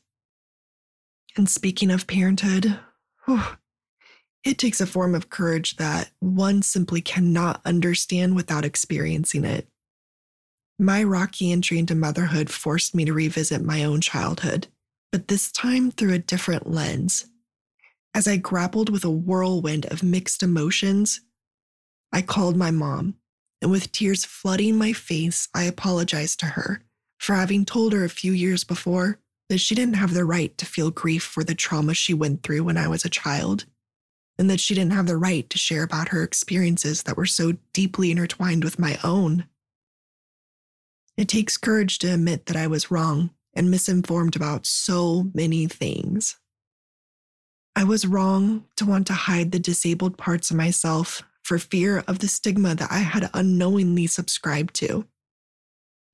And 1.36 1.50
speaking 1.50 1.92
of 1.92 2.08
parenthood, 2.08 2.80
whew, 3.26 3.44
it 4.44 4.58
takes 4.58 4.82
a 4.82 4.88
form 4.88 5.14
of 5.14 5.30
courage 5.30 5.76
that 5.76 6.10
one 6.20 6.62
simply 6.62 7.02
cannot 7.02 7.62
understand 7.66 8.36
without 8.36 8.66
experiencing 8.66 9.46
it. 9.46 9.68
My 10.80 11.04
rocky 11.04 11.52
entry 11.52 11.80
into 11.80 11.96
motherhood 11.96 12.50
forced 12.50 12.96
me 12.96 13.06
to 13.06 13.14
revisit 13.14 13.64
my 13.64 13.84
own 13.84 14.00
childhood, 14.02 14.68
but 15.12 15.28
this 15.28 15.52
time 15.52 15.92
through 15.92 16.14
a 16.14 16.20
different 16.20 16.70
lens 16.70 17.26
as 18.18 18.28
I 18.28 18.36
grappled 18.36 18.90
with 18.90 19.06
a 19.06 19.12
whirlwind 19.12 19.86
of 19.86 20.02
mixed 20.02 20.42
emotions, 20.42 21.22
I 22.12 22.24
called 22.24 22.58
my 22.58 22.72
mom, 22.72 23.14
and 23.62 23.70
with 23.70 23.92
tears 23.92 24.26
flooding 24.26 24.76
my 24.76 24.92
face, 24.92 25.48
I 25.54 25.66
apologized 25.66 26.40
to 26.40 26.48
her 26.48 26.82
for 27.20 27.36
having 27.36 27.64
told 27.64 27.94
her 27.94 28.04
a 28.04 28.10
few 28.10 28.32
years 28.32 28.64
before 28.64 29.20
that 29.50 29.60
she 29.60 29.76
didn't 29.76 29.98
have 29.98 30.16
the 30.16 30.26
right 30.26 30.58
to 30.58 30.66
feel 30.66 30.90
grief 30.90 31.22
for 31.22 31.44
the 31.44 31.54
trauma 31.54 31.94
she 31.94 32.16
went 32.16 32.42
through 32.42 32.64
when 32.64 32.76
I 32.76 32.88
was 32.88 33.06
a 33.06 33.10
child, 33.10 33.66
and 34.40 34.50
that 34.50 34.60
she 34.60 34.74
didn't 34.74 34.94
have 34.94 35.06
the 35.06 35.16
right 35.16 35.48
to 35.52 35.60
share 35.60 35.84
about 35.84 36.08
her 36.08 36.24
experiences 36.24 37.04
that 37.04 37.18
were 37.18 37.28
so 37.28 37.54
deeply 37.72 38.10
intertwined 38.10 38.64
with 38.64 38.80
my 38.80 38.98
own. 39.04 39.46
It 41.18 41.28
takes 41.28 41.56
courage 41.56 42.00
to 42.00 42.12
admit 42.16 42.48
that 42.48 42.58
I 42.58 42.66
was 42.66 42.90
wrong 42.90 43.30
and 43.54 43.70
misinformed 43.70 44.36
about 44.36 44.66
so 44.66 45.30
many 45.36 45.68
things. 45.68 46.38
I 47.78 47.84
was 47.84 48.08
wrong 48.08 48.66
to 48.78 48.88
want 48.88 49.06
to 49.06 49.14
hide 49.14 49.52
the 49.52 49.60
disabled 49.60 50.18
parts 50.18 50.50
of 50.50 50.58
myself 50.58 51.22
for 51.44 51.60
fear 51.60 52.04
of 52.08 52.18
the 52.18 52.28
stigma 52.28 52.74
that 52.74 52.92
I 52.92 52.98
had 52.98 53.30
unknowingly 53.36 54.08
subscribed 54.08 54.74
to. 54.78 55.06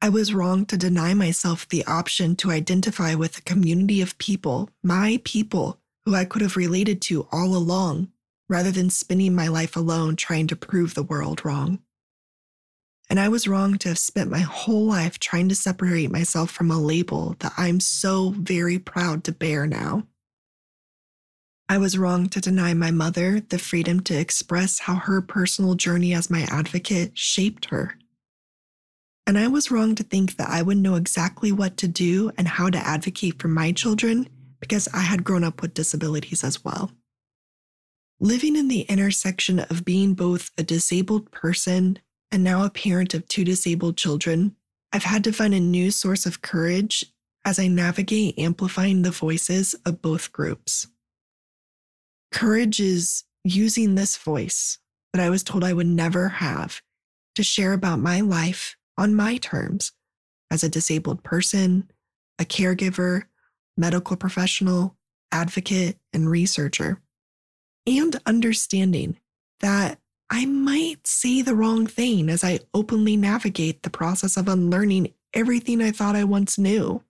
I 0.01 0.09
was 0.09 0.33
wrong 0.33 0.65
to 0.65 0.75
deny 0.75 1.13
myself 1.13 1.65
the 1.69 1.85
option 1.85 2.35
to 2.35 2.51
identify 2.51 3.15
with 3.15 3.37
a 3.37 3.43
community 3.43 4.01
of 4.01 4.17
people, 4.17 4.71
my 4.83 5.21
people, 5.23 5.79
who 6.03 6.13
I 6.13 6.25
could 6.25 6.41
have 6.41 6.57
related 6.57 7.01
to 7.03 7.29
all 7.31 7.55
along, 7.55 8.11
rather 8.49 8.69
than 8.69 8.89
spending 8.89 9.33
my 9.33 9.47
life 9.47 9.77
alone 9.77 10.17
trying 10.17 10.47
to 10.47 10.57
prove 10.57 10.95
the 10.95 11.01
world 11.01 11.45
wrong. 11.45 11.79
And 13.09 13.21
I 13.21 13.29
was 13.29 13.47
wrong 13.47 13.77
to 13.77 13.87
have 13.87 13.99
spent 13.99 14.29
my 14.29 14.41
whole 14.41 14.85
life 14.85 15.17
trying 15.17 15.47
to 15.47 15.55
separate 15.55 16.11
myself 16.11 16.51
from 16.51 16.69
a 16.71 16.77
label 16.77 17.37
that 17.39 17.53
I'm 17.55 17.79
so 17.79 18.31
very 18.31 18.79
proud 18.79 19.23
to 19.23 19.31
bear 19.31 19.65
now. 19.65 20.03
I 21.69 21.77
was 21.77 21.97
wrong 21.97 22.27
to 22.29 22.41
deny 22.41 22.73
my 22.73 22.91
mother 22.91 23.39
the 23.39 23.57
freedom 23.57 24.01
to 24.01 24.19
express 24.19 24.79
how 24.79 24.95
her 24.95 25.21
personal 25.21 25.75
journey 25.75 26.13
as 26.13 26.29
my 26.29 26.45
advocate 26.49 27.17
shaped 27.17 27.65
her. 27.65 27.97
And 29.25 29.37
I 29.37 29.47
was 29.47 29.71
wrong 29.71 29.95
to 29.95 30.03
think 30.03 30.35
that 30.35 30.49
I 30.49 30.61
would 30.61 30.77
know 30.77 30.95
exactly 30.95 31.51
what 31.51 31.77
to 31.77 31.87
do 31.87 32.31
and 32.37 32.47
how 32.47 32.69
to 32.69 32.77
advocate 32.77 33.41
for 33.41 33.47
my 33.47 33.71
children 33.71 34.27
because 34.59 34.89
I 34.93 34.99
had 34.99 35.23
grown 35.23 35.43
up 35.43 35.61
with 35.61 35.73
disabilities 35.73 36.43
as 36.43 36.63
well. 36.63 36.91
Living 38.19 38.55
in 38.55 38.67
the 38.67 38.81
intersection 38.81 39.59
of 39.59 39.85
being 39.85 40.13
both 40.13 40.51
a 40.57 40.63
disabled 40.63 41.31
person 41.31 41.99
and 42.31 42.43
now 42.43 42.63
a 42.63 42.69
parent 42.69 43.13
of 43.13 43.27
two 43.27 43.43
disabled 43.43 43.97
children, 43.97 44.55
I've 44.91 45.03
had 45.03 45.23
to 45.23 45.33
find 45.33 45.53
a 45.53 45.59
new 45.59 45.91
source 45.91 46.25
of 46.25 46.41
courage 46.41 47.05
as 47.45 47.59
I 47.59 47.67
navigate 47.67 48.37
amplifying 48.37 49.01
the 49.01 49.11
voices 49.11 49.73
of 49.85 50.01
both 50.01 50.31
groups. 50.31 50.87
Courage 52.33 52.79
is 52.79 53.23
using 53.43 53.95
this 53.95 54.17
voice 54.17 54.79
that 55.13 55.21
I 55.21 55.29
was 55.29 55.43
told 55.43 55.63
I 55.63 55.73
would 55.73 55.87
never 55.87 56.27
have 56.29 56.81
to 57.35 57.43
share 57.43 57.73
about 57.73 57.99
my 57.99 58.21
life 58.21 58.75
on 58.97 59.15
my 59.15 59.37
terms 59.37 59.91
as 60.49 60.63
a 60.63 60.69
disabled 60.69 61.23
person, 61.23 61.91
a 62.39 62.43
caregiver, 62.43 63.23
medical 63.77 64.17
professional, 64.17 64.97
advocate, 65.31 65.97
and 66.11 66.29
researcher. 66.29 67.01
And 67.85 68.19
understanding 68.25 69.19
that 69.59 69.99
I 70.29 70.45
might 70.47 71.05
say 71.05 71.43
the 71.43 71.55
wrong 71.55 71.85
thing 71.85 72.29
as 72.29 72.43
I 72.43 72.61
openly 72.73 73.15
navigate 73.15 73.83
the 73.83 73.91
process 73.91 74.37
of 74.37 74.47
unlearning 74.47 75.13
everything 75.33 75.81
I 75.81 75.91
thought 75.91 76.15
I 76.15 76.23
once 76.23 76.57
knew. 76.57 77.03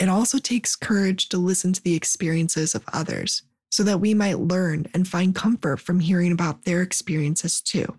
It 0.00 0.08
also 0.08 0.38
takes 0.38 0.74
courage 0.74 1.28
to 1.28 1.36
listen 1.36 1.74
to 1.74 1.82
the 1.82 1.94
experiences 1.94 2.74
of 2.74 2.84
others 2.92 3.42
so 3.70 3.82
that 3.82 4.00
we 4.00 4.14
might 4.14 4.38
learn 4.38 4.86
and 4.94 5.06
find 5.06 5.34
comfort 5.34 5.76
from 5.76 6.00
hearing 6.00 6.32
about 6.32 6.64
their 6.64 6.80
experiences 6.80 7.60
too. 7.60 7.96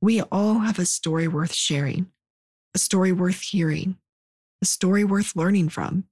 We 0.00 0.20
all 0.20 0.58
have 0.58 0.80
a 0.80 0.84
story 0.84 1.28
worth 1.28 1.54
sharing, 1.54 2.10
a 2.74 2.78
story 2.78 3.12
worth 3.12 3.40
hearing, 3.40 3.98
a 4.60 4.66
story 4.66 5.04
worth 5.04 5.36
learning 5.36 5.68
from. 5.68 6.04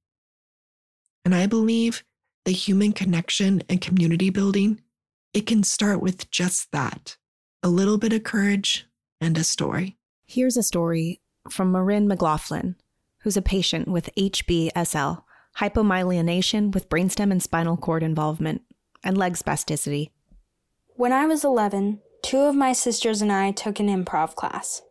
And 1.24 1.34
I 1.34 1.46
believe 1.46 2.04
the 2.44 2.52
human 2.52 2.92
connection 2.92 3.64
and 3.68 3.80
community 3.80 4.30
building, 4.30 4.80
it 5.34 5.44
can 5.46 5.64
start 5.64 6.00
with 6.00 6.30
just 6.30 6.70
that 6.70 7.16
a 7.64 7.68
little 7.68 7.98
bit 7.98 8.12
of 8.12 8.22
courage 8.22 8.86
and 9.20 9.36
a 9.36 9.44
story. 9.44 9.98
Here's 10.24 10.56
a 10.56 10.62
story 10.62 11.20
from 11.50 11.72
Marin 11.72 12.06
McLaughlin, 12.06 12.76
who's 13.20 13.36
a 13.36 13.42
patient 13.42 13.88
with 13.88 14.14
HBSL, 14.16 15.22
hypomyelination 15.58 16.72
with 16.72 16.88
brainstem 16.88 17.30
and 17.30 17.42
spinal 17.42 17.76
cord 17.76 18.02
involvement, 18.02 18.62
and 19.02 19.16
leg 19.16 19.34
spasticity. 19.34 20.10
When 20.96 21.12
I 21.12 21.26
was 21.26 21.44
11, 21.44 22.00
two 22.22 22.40
of 22.40 22.54
my 22.54 22.72
sisters 22.72 23.22
and 23.22 23.32
I 23.32 23.52
took 23.52 23.80
an 23.80 23.88
improv 23.88 24.34
class. 24.34 24.82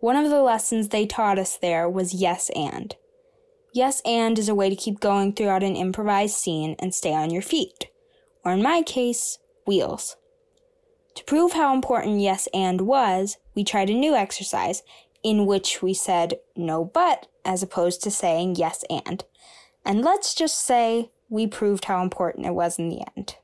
One 0.00 0.16
of 0.16 0.30
the 0.30 0.42
lessons 0.42 0.88
they 0.88 1.06
taught 1.06 1.38
us 1.38 1.56
there 1.56 1.88
was 1.88 2.14
yes 2.14 2.50
and. 2.54 2.94
Yes 3.72 4.02
and 4.04 4.38
is 4.38 4.48
a 4.48 4.54
way 4.54 4.70
to 4.70 4.76
keep 4.76 5.00
going 5.00 5.32
throughout 5.32 5.62
an 5.62 5.76
improvised 5.76 6.36
scene 6.36 6.76
and 6.78 6.94
stay 6.94 7.14
on 7.14 7.30
your 7.30 7.42
feet, 7.42 7.86
or 8.44 8.52
in 8.52 8.62
my 8.62 8.82
case, 8.82 9.38
wheels. 9.66 10.16
To 11.16 11.24
prove 11.24 11.52
how 11.52 11.74
important 11.74 12.20
yes 12.20 12.48
and 12.52 12.82
was, 12.82 13.36
we 13.54 13.64
tried 13.64 13.90
a 13.90 13.94
new 13.94 14.14
exercise 14.14 14.82
in 15.24 15.46
which 15.46 15.82
we 15.82 15.94
said 15.94 16.38
no 16.54 16.84
but 16.84 17.26
as 17.44 17.62
opposed 17.62 18.02
to 18.02 18.10
saying 18.10 18.54
yes 18.54 18.84
and. 18.88 19.24
And 19.84 20.02
let's 20.02 20.34
just 20.34 20.60
say 20.60 21.10
we 21.28 21.46
proved 21.46 21.86
how 21.86 22.02
important 22.02 22.46
it 22.46 22.54
was 22.54 22.78
in 22.78 22.88
the 22.88 23.02
end. 23.16 23.36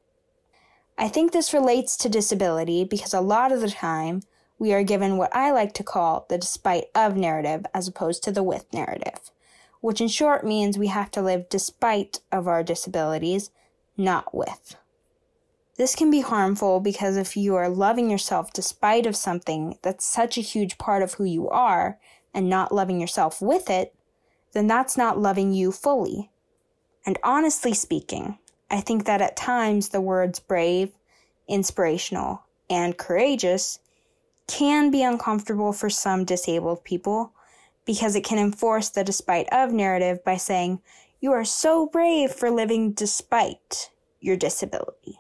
I 0.96 1.08
think 1.08 1.32
this 1.32 1.54
relates 1.54 1.96
to 1.96 2.08
disability 2.08 2.84
because 2.84 3.14
a 3.14 3.20
lot 3.20 3.52
of 3.52 3.60
the 3.60 3.70
time 3.70 4.22
we 4.58 4.75
are 4.75 4.82
given 4.82 5.16
what 5.16 5.34
I 5.34 5.50
like 5.50 5.72
to 5.75 5.82
call 5.82 6.26
the 6.28 6.37
despite 6.38 6.84
of 6.94 7.16
narrative 7.16 7.64
as 7.72 7.88
opposed 7.88 8.22
to 8.25 8.32
the 8.32 8.42
with 8.42 8.70
narrative, 8.72 9.30
which 9.80 10.02
in 10.02 10.08
short 10.08 10.44
means 10.44 10.76
we 10.76 10.88
have 10.88 11.10
to 11.12 11.22
live 11.22 11.49
despite 11.49 12.20
of 12.30 12.46
our 12.46 12.62
disabilities, 12.62 13.50
not 13.96 14.34
with. 14.34 14.76
This 15.80 15.94
can 15.94 16.10
be 16.10 16.20
harmful 16.20 16.78
because 16.78 17.16
if 17.16 17.38
you 17.38 17.56
are 17.56 17.70
loving 17.70 18.10
yourself 18.10 18.52
despite 18.52 19.06
of 19.06 19.16
something 19.16 19.78
that's 19.80 20.04
such 20.04 20.37
a 20.37 20.42
huge 20.42 20.76
part 20.76 21.02
of 21.02 21.14
who 21.14 21.25
you 21.25 21.49
are 21.49 21.99
and 22.34 22.50
not 22.50 22.70
loving 22.70 23.00
yourself 23.00 23.40
with 23.40 23.70
it, 23.70 23.94
then 24.52 24.66
that's 24.66 24.99
not 24.99 25.18
loving 25.18 25.54
you 25.54 25.72
fully. 25.72 26.30
And 27.06 27.18
honestly 27.25 27.72
speaking, 27.72 28.37
I 28.70 28.82
think 28.82 29.06
that 29.06 29.22
at 29.22 29.38
times 29.38 29.88
the 29.88 30.02
words 30.02 30.38
brave, 30.38 30.92
inspirational, 31.49 32.42
and 32.68 32.99
courageous 32.99 33.78
can 34.49 34.90
be 34.90 35.02
uncomfortable 35.02 35.72
for 35.72 35.88
some 35.88 36.26
disabled 36.26 36.84
people 36.84 37.32
because 37.87 38.14
it 38.14 38.22
can 38.22 38.38
enforce 38.38 38.90
the 38.90 39.02
despite 39.02 39.50
of 39.50 39.72
narrative 39.72 40.22
by 40.26 40.37
saying, 40.37 40.82
You 41.20 41.32
are 41.32 41.46
so 41.46 41.87
brave 41.87 42.32
for 42.32 42.50
living 42.50 42.92
despite 42.92 43.88
your 44.20 44.37
disability. 44.37 45.20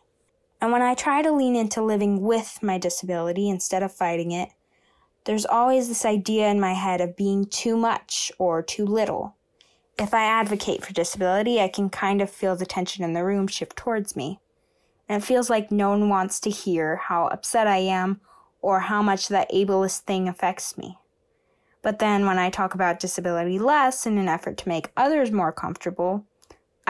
And 0.60 0.72
when 0.72 0.82
I 0.82 0.94
try 0.94 1.22
to 1.22 1.32
lean 1.32 1.56
into 1.56 1.82
living 1.82 2.20
with 2.20 2.58
my 2.62 2.76
disability 2.76 3.48
instead 3.48 3.82
of 3.82 3.92
fighting 3.92 4.30
it, 4.30 4.50
there's 5.24 5.46
always 5.46 5.88
this 5.88 6.04
idea 6.04 6.48
in 6.48 6.60
my 6.60 6.74
head 6.74 7.00
of 7.00 7.16
being 7.16 7.46
too 7.46 7.76
much 7.76 8.32
or 8.38 8.62
too 8.62 8.84
little. 8.84 9.36
If 9.98 10.14
I 10.14 10.24
advocate 10.24 10.84
for 10.84 10.92
disability, 10.92 11.60
I 11.60 11.68
can 11.68 11.90
kind 11.90 12.22
of 12.22 12.30
feel 12.30 12.56
the 12.56 12.66
tension 12.66 13.04
in 13.04 13.12
the 13.12 13.24
room 13.24 13.46
shift 13.46 13.76
towards 13.76 14.16
me. 14.16 14.40
And 15.08 15.22
it 15.22 15.26
feels 15.26 15.50
like 15.50 15.70
no 15.70 15.90
one 15.90 16.08
wants 16.08 16.40
to 16.40 16.50
hear 16.50 16.96
how 16.96 17.26
upset 17.26 17.66
I 17.66 17.78
am 17.78 18.20
or 18.62 18.80
how 18.80 19.02
much 19.02 19.28
that 19.28 19.50
ableist 19.50 20.00
thing 20.00 20.28
affects 20.28 20.78
me. 20.78 20.98
But 21.82 21.98
then 21.98 22.26
when 22.26 22.38
I 22.38 22.50
talk 22.50 22.74
about 22.74 23.00
disability 23.00 23.58
less 23.58 24.06
in 24.06 24.18
an 24.18 24.28
effort 24.28 24.56
to 24.58 24.68
make 24.68 24.92
others 24.96 25.32
more 25.32 25.52
comfortable, 25.52 26.26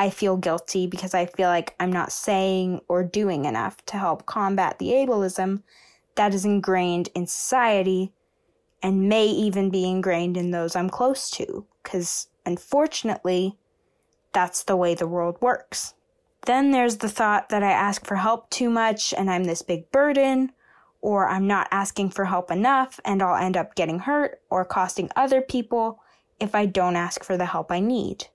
I 0.00 0.08
feel 0.08 0.38
guilty 0.38 0.86
because 0.86 1.12
I 1.12 1.26
feel 1.26 1.50
like 1.50 1.74
I'm 1.78 1.92
not 1.92 2.10
saying 2.10 2.80
or 2.88 3.04
doing 3.04 3.44
enough 3.44 3.84
to 3.84 3.98
help 3.98 4.24
combat 4.24 4.78
the 4.78 4.92
ableism 4.92 5.62
that 6.14 6.32
is 6.32 6.46
ingrained 6.46 7.10
in 7.14 7.26
society 7.26 8.14
and 8.82 9.10
may 9.10 9.26
even 9.26 9.68
be 9.68 9.84
ingrained 9.84 10.38
in 10.38 10.52
those 10.52 10.74
I'm 10.74 10.88
close 10.88 11.30
to, 11.32 11.66
because 11.82 12.28
unfortunately, 12.46 13.58
that's 14.32 14.64
the 14.64 14.74
way 14.74 14.94
the 14.94 15.06
world 15.06 15.36
works. 15.42 15.92
Then 16.46 16.70
there's 16.70 16.96
the 16.96 17.10
thought 17.10 17.50
that 17.50 17.62
I 17.62 17.70
ask 17.70 18.06
for 18.06 18.16
help 18.16 18.48
too 18.48 18.70
much 18.70 19.12
and 19.12 19.30
I'm 19.30 19.44
this 19.44 19.60
big 19.60 19.92
burden, 19.92 20.52
or 21.02 21.28
I'm 21.28 21.46
not 21.46 21.68
asking 21.70 22.12
for 22.12 22.24
help 22.24 22.50
enough 22.50 23.00
and 23.04 23.22
I'll 23.22 23.36
end 23.36 23.58
up 23.58 23.74
getting 23.74 23.98
hurt 23.98 24.40
or 24.48 24.64
costing 24.64 25.10
other 25.14 25.42
people 25.42 26.00
if 26.40 26.54
I 26.54 26.64
don't 26.64 26.96
ask 26.96 27.22
for 27.22 27.36
the 27.36 27.44
help 27.44 27.70
I 27.70 27.80
need. 27.80 28.28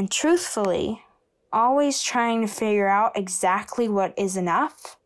And 0.00 0.10
truthfully, 0.10 1.02
always 1.52 2.00
trying 2.00 2.40
to 2.40 2.46
figure 2.46 2.88
out 2.88 3.18
exactly 3.18 3.86
what 3.86 4.14
is 4.16 4.34
enough, 4.34 4.96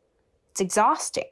it's 0.52 0.60
exhausting. 0.60 1.30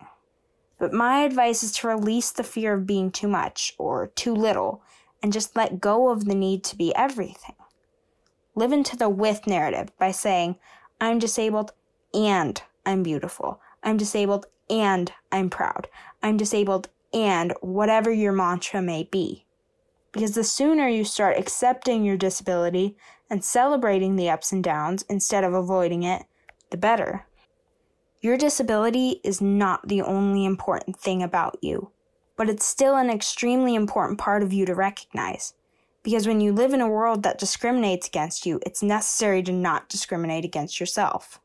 But 0.81 0.92
my 0.92 1.21
advice 1.21 1.62
is 1.62 1.71
to 1.75 1.87
release 1.87 2.33
the 2.33 2.42
fear 2.42 2.75
of 2.75 2.88
being 2.88 3.12
too 3.12 3.28
much 3.28 3.73
or 3.78 4.09
too 4.16 4.35
little 4.35 4.83
and 5.23 5.33
just 5.33 5.54
let 5.54 5.81
go 5.81 6.09
of 6.09 6.25
the 6.25 6.35
need 6.35 6.64
to 6.64 6.76
be 6.76 6.92
everything. 6.97 7.54
Live 8.57 8.73
into 8.73 8.97
the 8.97 9.09
with 9.09 9.47
narrative 9.47 9.97
by 9.97 10.11
saying, 10.11 10.57
I'm 11.00 11.21
disabled 11.21 11.71
and 12.12 12.61
I'm 12.85 13.04
beautiful. 13.04 13.61
I'm 13.81 13.97
disabled 13.97 14.47
and 14.69 15.12
I'm 15.31 15.50
proud. 15.50 15.87
I'm 16.21 16.37
disabled 16.37 16.88
and 17.14 17.54
whatever 17.61 18.11
your 18.11 18.33
mantra 18.33 18.83
may 18.83 19.04
be. 19.04 19.45
Because 20.12 20.35
the 20.35 20.44
sooner 20.44 20.88
you 20.88 21.05
start 21.05 21.38
accepting 21.38 22.05
your 22.05 22.16
disability 22.16 22.96
and 23.31 23.42
celebrating 23.42 24.16
the 24.16 24.29
ups 24.29 24.53
and 24.53 24.62
downs 24.62 25.05
instead 25.09 25.42
of 25.42 25.55
avoiding 25.55 26.03
it, 26.03 26.25
the 26.70 26.77
better. 26.77 27.27
Your 28.20 28.37
disability 28.37 29.20
is 29.25 29.40
not 29.40 29.88
the 29.88 30.03
only 30.03 30.44
important 30.44 30.98
thing 30.98 31.22
about 31.22 31.59
you, 31.61 31.90
but 32.37 32.48
it's 32.48 32.64
still 32.64 32.96
an 32.96 33.11
extremely 33.11 33.75
important 33.75 34.18
part 34.18 34.42
of 34.42 34.53
you 34.53 34.66
to 34.66 34.75
recognize. 34.75 35.55
Because 36.03 36.27
when 36.27 36.40
you 36.40 36.53
live 36.53 36.72
in 36.72 36.81
a 36.81 36.88
world 36.88 37.22
that 37.22 37.38
discriminates 37.38 38.07
against 38.07 38.44
you, 38.44 38.61
it's 38.66 38.83
necessary 38.83 39.42
to 39.44 39.53
not 39.53 39.88
discriminate 39.88 40.44
against 40.44 40.79
yourself. 40.79 41.40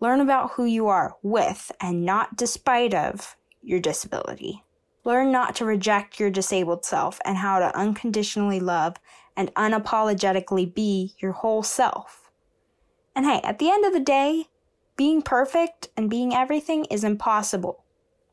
Learn 0.00 0.20
about 0.20 0.52
who 0.52 0.64
you 0.64 0.86
are 0.88 1.16
with 1.22 1.72
and 1.80 2.04
not 2.04 2.36
despite 2.36 2.94
of 2.94 3.36
your 3.62 3.80
disability. 3.80 4.62
Learn 5.04 5.30
not 5.30 5.54
to 5.56 5.64
reject 5.64 6.18
your 6.18 6.30
disabled 6.30 6.84
self 6.84 7.20
and 7.24 7.36
how 7.36 7.58
to 7.58 7.76
unconditionally 7.76 8.60
love 8.60 8.96
and 9.36 9.54
unapologetically 9.54 10.74
be 10.74 11.14
your 11.18 11.32
whole 11.32 11.62
self. 11.62 12.30
And 13.14 13.26
hey, 13.26 13.40
at 13.44 13.58
the 13.58 13.70
end 13.70 13.84
of 13.84 13.92
the 13.92 14.00
day, 14.00 14.46
being 14.96 15.22
perfect 15.22 15.88
and 15.96 16.08
being 16.08 16.34
everything 16.34 16.86
is 16.86 17.04
impossible. 17.04 17.84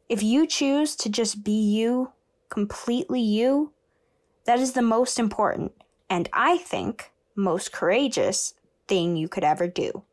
If 0.08 0.24
you 0.24 0.48
choose 0.48 0.96
to 0.98 1.10
just 1.10 1.44
be 1.44 1.52
you, 1.52 2.14
completely 2.50 3.22
you, 3.22 3.74
that 4.46 4.60
is 4.60 4.74
the 4.74 4.82
most 4.82 5.20
important, 5.20 5.74
and 6.10 6.30
I 6.34 6.58
think 6.58 7.12
most 7.36 7.72
courageous 7.72 8.54
thing 8.88 9.16
you 9.16 9.28
could 9.28 9.44
ever 9.44 9.68
do. 9.68 10.04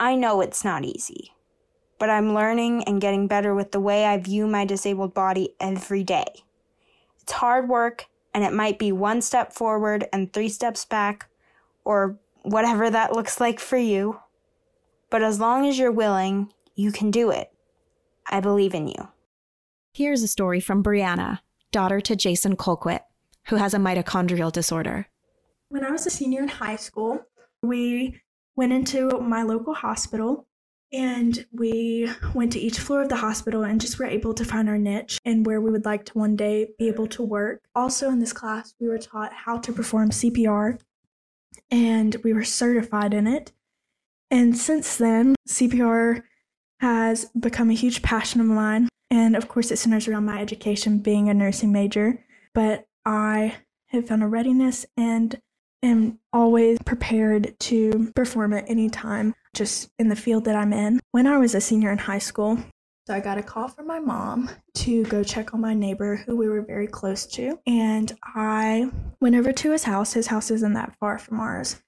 I 0.00 0.14
know 0.16 0.40
it's 0.40 0.64
not 0.64 0.84
easy, 0.84 1.32
but 1.98 2.10
I'm 2.10 2.34
learning 2.34 2.84
and 2.84 3.00
getting 3.00 3.26
better 3.26 3.54
with 3.54 3.72
the 3.72 3.80
way 3.80 4.04
I 4.04 4.18
view 4.18 4.46
my 4.46 4.64
disabled 4.64 5.14
body 5.14 5.54
every 5.60 6.04
day. 6.04 6.26
It's 7.20 7.32
hard 7.32 7.68
work 7.68 8.06
and 8.34 8.44
it 8.44 8.52
might 8.52 8.78
be 8.78 8.92
one 8.92 9.20
step 9.22 9.52
forward 9.52 10.06
and 10.12 10.32
three 10.32 10.48
steps 10.48 10.84
back, 10.84 11.28
or 11.84 12.18
whatever 12.42 12.90
that 12.90 13.12
looks 13.12 13.40
like 13.40 13.58
for 13.58 13.78
you. 13.78 14.20
But 15.10 15.22
as 15.22 15.40
long 15.40 15.66
as 15.66 15.78
you're 15.78 15.92
willing, 15.92 16.52
you 16.74 16.92
can 16.92 17.10
do 17.10 17.30
it. 17.30 17.50
I 18.30 18.40
believe 18.40 18.74
in 18.74 18.88
you. 18.88 19.08
Here's 19.92 20.22
a 20.22 20.28
story 20.28 20.60
from 20.60 20.82
Brianna, 20.82 21.40
daughter 21.72 22.00
to 22.02 22.14
Jason 22.14 22.56
Colquitt, 22.56 23.00
who 23.46 23.56
has 23.56 23.74
a 23.74 23.78
mitochondrial 23.78 24.52
disorder. 24.52 25.06
When 25.70 25.84
I 25.84 25.90
was 25.90 26.06
a 26.06 26.10
senior 26.10 26.42
in 26.42 26.48
high 26.48 26.76
school, 26.76 27.24
we 27.62 28.20
went 28.54 28.72
into 28.72 29.18
my 29.20 29.42
local 29.42 29.74
hospital 29.74 30.46
and 30.92 31.46
we 31.52 32.10
went 32.34 32.52
to 32.52 32.58
each 32.58 32.78
floor 32.78 33.02
of 33.02 33.08
the 33.08 33.16
hospital 33.16 33.62
and 33.62 33.80
just 33.80 33.98
were 33.98 34.06
able 34.06 34.32
to 34.34 34.44
find 34.44 34.68
our 34.68 34.78
niche 34.78 35.18
and 35.24 35.44
where 35.44 35.60
we 35.60 35.70
would 35.70 35.84
like 35.84 36.04
to 36.06 36.18
one 36.18 36.34
day 36.34 36.68
be 36.78 36.88
able 36.88 37.06
to 37.08 37.22
work. 37.22 37.62
Also, 37.74 38.08
in 38.08 38.20
this 38.20 38.32
class, 38.32 38.74
we 38.80 38.88
were 38.88 38.98
taught 38.98 39.32
how 39.32 39.58
to 39.58 39.72
perform 39.72 40.10
CPR 40.10 40.78
and 41.70 42.16
we 42.24 42.32
were 42.32 42.44
certified 42.44 43.12
in 43.12 43.26
it. 43.26 43.52
And 44.30 44.56
since 44.56 44.96
then, 44.96 45.34
CPR 45.48 46.22
has 46.80 47.26
become 47.38 47.70
a 47.70 47.74
huge 47.74 48.02
passion 48.02 48.40
of 48.40 48.46
mine. 48.46 48.88
And 49.10 49.36
of 49.36 49.48
course, 49.48 49.70
it 49.70 49.78
centers 49.78 50.08
around 50.08 50.26
my 50.26 50.40
education 50.40 50.98
being 50.98 51.28
a 51.28 51.34
nursing 51.34 51.72
major. 51.72 52.24
But 52.54 52.86
I 53.04 53.56
have 53.86 54.06
found 54.06 54.22
a 54.22 54.26
readiness 54.26 54.86
and 54.96 55.40
am 55.82 56.18
always 56.32 56.78
prepared 56.84 57.58
to 57.58 58.12
perform 58.14 58.52
at 58.52 58.68
any 58.68 58.88
time 58.88 59.34
just 59.58 59.90
in 59.98 60.08
the 60.08 60.16
field 60.16 60.44
that 60.46 60.56
I'm 60.56 60.72
in. 60.72 61.00
When 61.12 61.26
I 61.26 61.36
was 61.36 61.54
a 61.54 61.60
senior 61.60 61.92
in 61.92 61.98
high 61.98 62.18
school, 62.18 62.58
so 63.08 63.14
I 63.14 63.20
got 63.20 63.38
a 63.38 63.42
call 63.42 63.68
from 63.68 63.86
my 63.86 64.00
mom 64.00 64.50
to 64.74 65.02
go 65.04 65.24
check 65.24 65.54
on 65.54 65.62
my 65.62 65.72
neighbor 65.72 66.16
who 66.16 66.36
we 66.36 66.46
were 66.46 66.60
very 66.60 66.86
close 66.86 67.24
to. 67.28 67.58
And 67.66 68.12
I 68.22 68.90
went 69.18 69.34
over 69.34 69.50
to 69.50 69.72
his 69.72 69.84
house. 69.84 70.12
His 70.12 70.26
house 70.26 70.50
isn't 70.50 70.74
that 70.74 70.94
far 71.00 71.16
from 71.16 71.40
ours. 71.40 71.82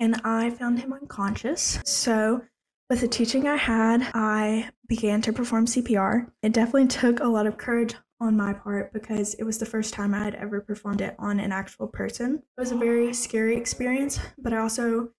And 0.00 0.20
I 0.24 0.50
found 0.50 0.80
him 0.80 0.92
unconscious. 0.92 1.78
So, 1.84 2.42
with 2.90 3.02
the 3.02 3.06
teaching 3.06 3.46
I 3.46 3.54
had, 3.54 4.10
I 4.14 4.70
began 4.88 5.22
to 5.22 5.32
perform 5.32 5.66
CPR. 5.66 6.28
It 6.42 6.52
definitely 6.52 6.88
took 6.88 7.20
a 7.20 7.28
lot 7.28 7.46
of 7.46 7.56
courage 7.56 7.94
on 8.20 8.36
my 8.36 8.52
part 8.52 8.92
because 8.92 9.34
it 9.34 9.44
was 9.44 9.58
the 9.58 9.66
first 9.66 9.94
time 9.94 10.12
I 10.12 10.24
had 10.24 10.34
ever 10.34 10.60
performed 10.60 11.00
it 11.00 11.14
on 11.20 11.38
an 11.38 11.52
actual 11.52 11.86
person. 11.86 12.42
It 12.58 12.60
was 12.60 12.72
a 12.72 12.76
very 12.76 13.14
scary 13.14 13.56
experience, 13.56 14.18
but 14.38 14.52
I 14.52 14.58
also 14.58 15.10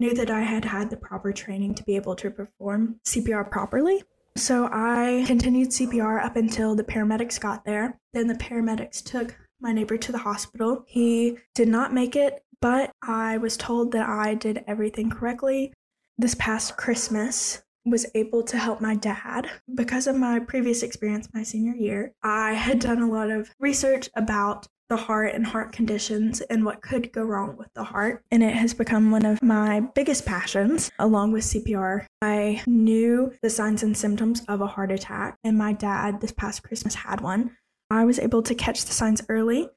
knew 0.00 0.14
that 0.14 0.30
I 0.30 0.42
had 0.42 0.64
had 0.64 0.90
the 0.90 0.96
proper 0.96 1.32
training 1.32 1.74
to 1.74 1.84
be 1.84 1.96
able 1.96 2.16
to 2.16 2.30
perform 2.30 3.00
CPR 3.06 3.50
properly. 3.50 4.02
So 4.36 4.68
I 4.72 5.24
continued 5.26 5.70
CPR 5.70 6.24
up 6.24 6.36
until 6.36 6.74
the 6.74 6.84
paramedics 6.84 7.40
got 7.40 7.64
there. 7.64 8.00
Then 8.12 8.26
the 8.26 8.34
paramedics 8.34 9.02
took 9.02 9.36
my 9.60 9.72
neighbor 9.72 9.96
to 9.96 10.12
the 10.12 10.18
hospital. 10.18 10.84
He 10.88 11.38
did 11.54 11.68
not 11.68 11.94
make 11.94 12.16
it, 12.16 12.44
but 12.60 12.90
I 13.02 13.38
was 13.38 13.56
told 13.56 13.92
that 13.92 14.08
I 14.08 14.34
did 14.34 14.64
everything 14.66 15.10
correctly. 15.10 15.72
This 16.18 16.34
past 16.34 16.76
Christmas, 16.76 17.62
was 17.84 18.06
able 18.14 18.42
to 18.42 18.56
help 18.56 18.80
my 18.80 18.94
dad 18.94 19.48
because 19.74 20.06
of 20.06 20.16
my 20.16 20.38
previous 20.38 20.82
experience 20.82 21.28
my 21.34 21.42
senior 21.42 21.74
year. 21.74 22.14
I 22.22 22.54
had 22.54 22.80
done 22.80 23.02
a 23.02 23.10
lot 23.10 23.30
of 23.30 23.50
research 23.60 24.08
about 24.16 24.66
the 24.88 24.96
heart 24.96 25.34
and 25.34 25.46
heart 25.46 25.72
conditions 25.72 26.40
and 26.42 26.64
what 26.64 26.82
could 26.82 27.12
go 27.12 27.22
wrong 27.22 27.56
with 27.56 27.72
the 27.74 27.84
heart. 27.84 28.22
And 28.30 28.42
it 28.42 28.54
has 28.54 28.74
become 28.74 29.10
one 29.10 29.24
of 29.24 29.42
my 29.42 29.80
biggest 29.80 30.26
passions, 30.26 30.90
along 30.98 31.32
with 31.32 31.44
CPR. 31.44 32.06
I 32.22 32.62
knew 32.66 33.32
the 33.42 33.50
signs 33.50 33.82
and 33.82 33.96
symptoms 33.96 34.42
of 34.48 34.60
a 34.60 34.66
heart 34.66 34.92
attack, 34.92 35.38
and 35.44 35.56
my 35.56 35.72
dad 35.72 36.20
this 36.20 36.32
past 36.32 36.62
Christmas 36.62 36.94
had 36.94 37.20
one. 37.20 37.56
I 37.90 38.04
was 38.04 38.18
able 38.18 38.42
to 38.42 38.54
catch 38.54 38.84
the 38.84 38.92
signs 38.92 39.22
early 39.28 39.68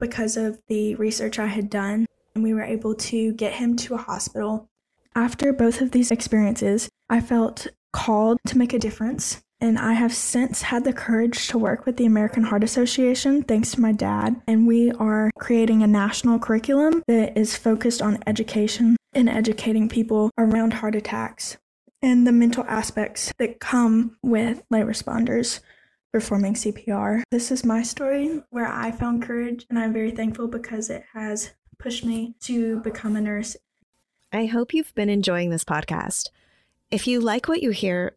because 0.00 0.36
of 0.36 0.60
the 0.68 0.94
research 0.96 1.38
I 1.38 1.46
had 1.46 1.70
done, 1.70 2.06
and 2.34 2.44
we 2.44 2.54
were 2.54 2.62
able 2.62 2.94
to 2.94 3.32
get 3.32 3.54
him 3.54 3.76
to 3.76 3.94
a 3.94 3.98
hospital. 3.98 4.68
After 5.14 5.52
both 5.52 5.80
of 5.80 5.90
these 5.90 6.10
experiences, 6.10 6.88
I 7.10 7.20
felt 7.20 7.66
called 7.92 8.38
to 8.46 8.58
make 8.58 8.72
a 8.72 8.78
difference, 8.78 9.42
and 9.60 9.78
I 9.78 9.94
have 9.94 10.14
since 10.14 10.62
had 10.62 10.84
the 10.84 10.92
courage 10.92 11.48
to 11.48 11.58
work 11.58 11.84
with 11.84 11.96
the 11.96 12.06
American 12.06 12.44
Heart 12.44 12.64
Association 12.64 13.42
thanks 13.42 13.72
to 13.72 13.80
my 13.80 13.92
dad. 13.92 14.40
And 14.46 14.66
we 14.66 14.90
are 14.92 15.30
creating 15.38 15.82
a 15.82 15.86
national 15.86 16.38
curriculum 16.38 17.02
that 17.08 17.36
is 17.36 17.56
focused 17.56 18.00
on 18.00 18.22
education 18.26 18.96
and 19.12 19.28
educating 19.28 19.88
people 19.88 20.30
around 20.38 20.74
heart 20.74 20.94
attacks 20.94 21.56
and 22.02 22.26
the 22.26 22.32
mental 22.32 22.64
aspects 22.64 23.32
that 23.38 23.60
come 23.60 24.16
with 24.22 24.62
late 24.70 24.86
responders 24.86 25.60
performing 26.12 26.54
CPR. 26.54 27.22
This 27.30 27.50
is 27.50 27.64
my 27.64 27.82
story 27.82 28.42
where 28.50 28.68
I 28.68 28.92
found 28.92 29.22
courage, 29.22 29.66
and 29.68 29.78
I'm 29.78 29.92
very 29.92 30.10
thankful 30.10 30.48
because 30.48 30.90
it 30.90 31.04
has 31.12 31.50
pushed 31.78 32.04
me 32.04 32.34
to 32.42 32.80
become 32.80 33.16
a 33.16 33.20
nurse. 33.20 33.56
I 34.32 34.46
hope 34.46 34.72
you've 34.72 34.94
been 34.94 35.08
enjoying 35.08 35.50
this 35.50 35.64
podcast. 35.64 36.28
If 36.90 37.06
you 37.06 37.20
like 37.20 37.48
what 37.48 37.62
you 37.62 37.70
hear, 37.70 38.16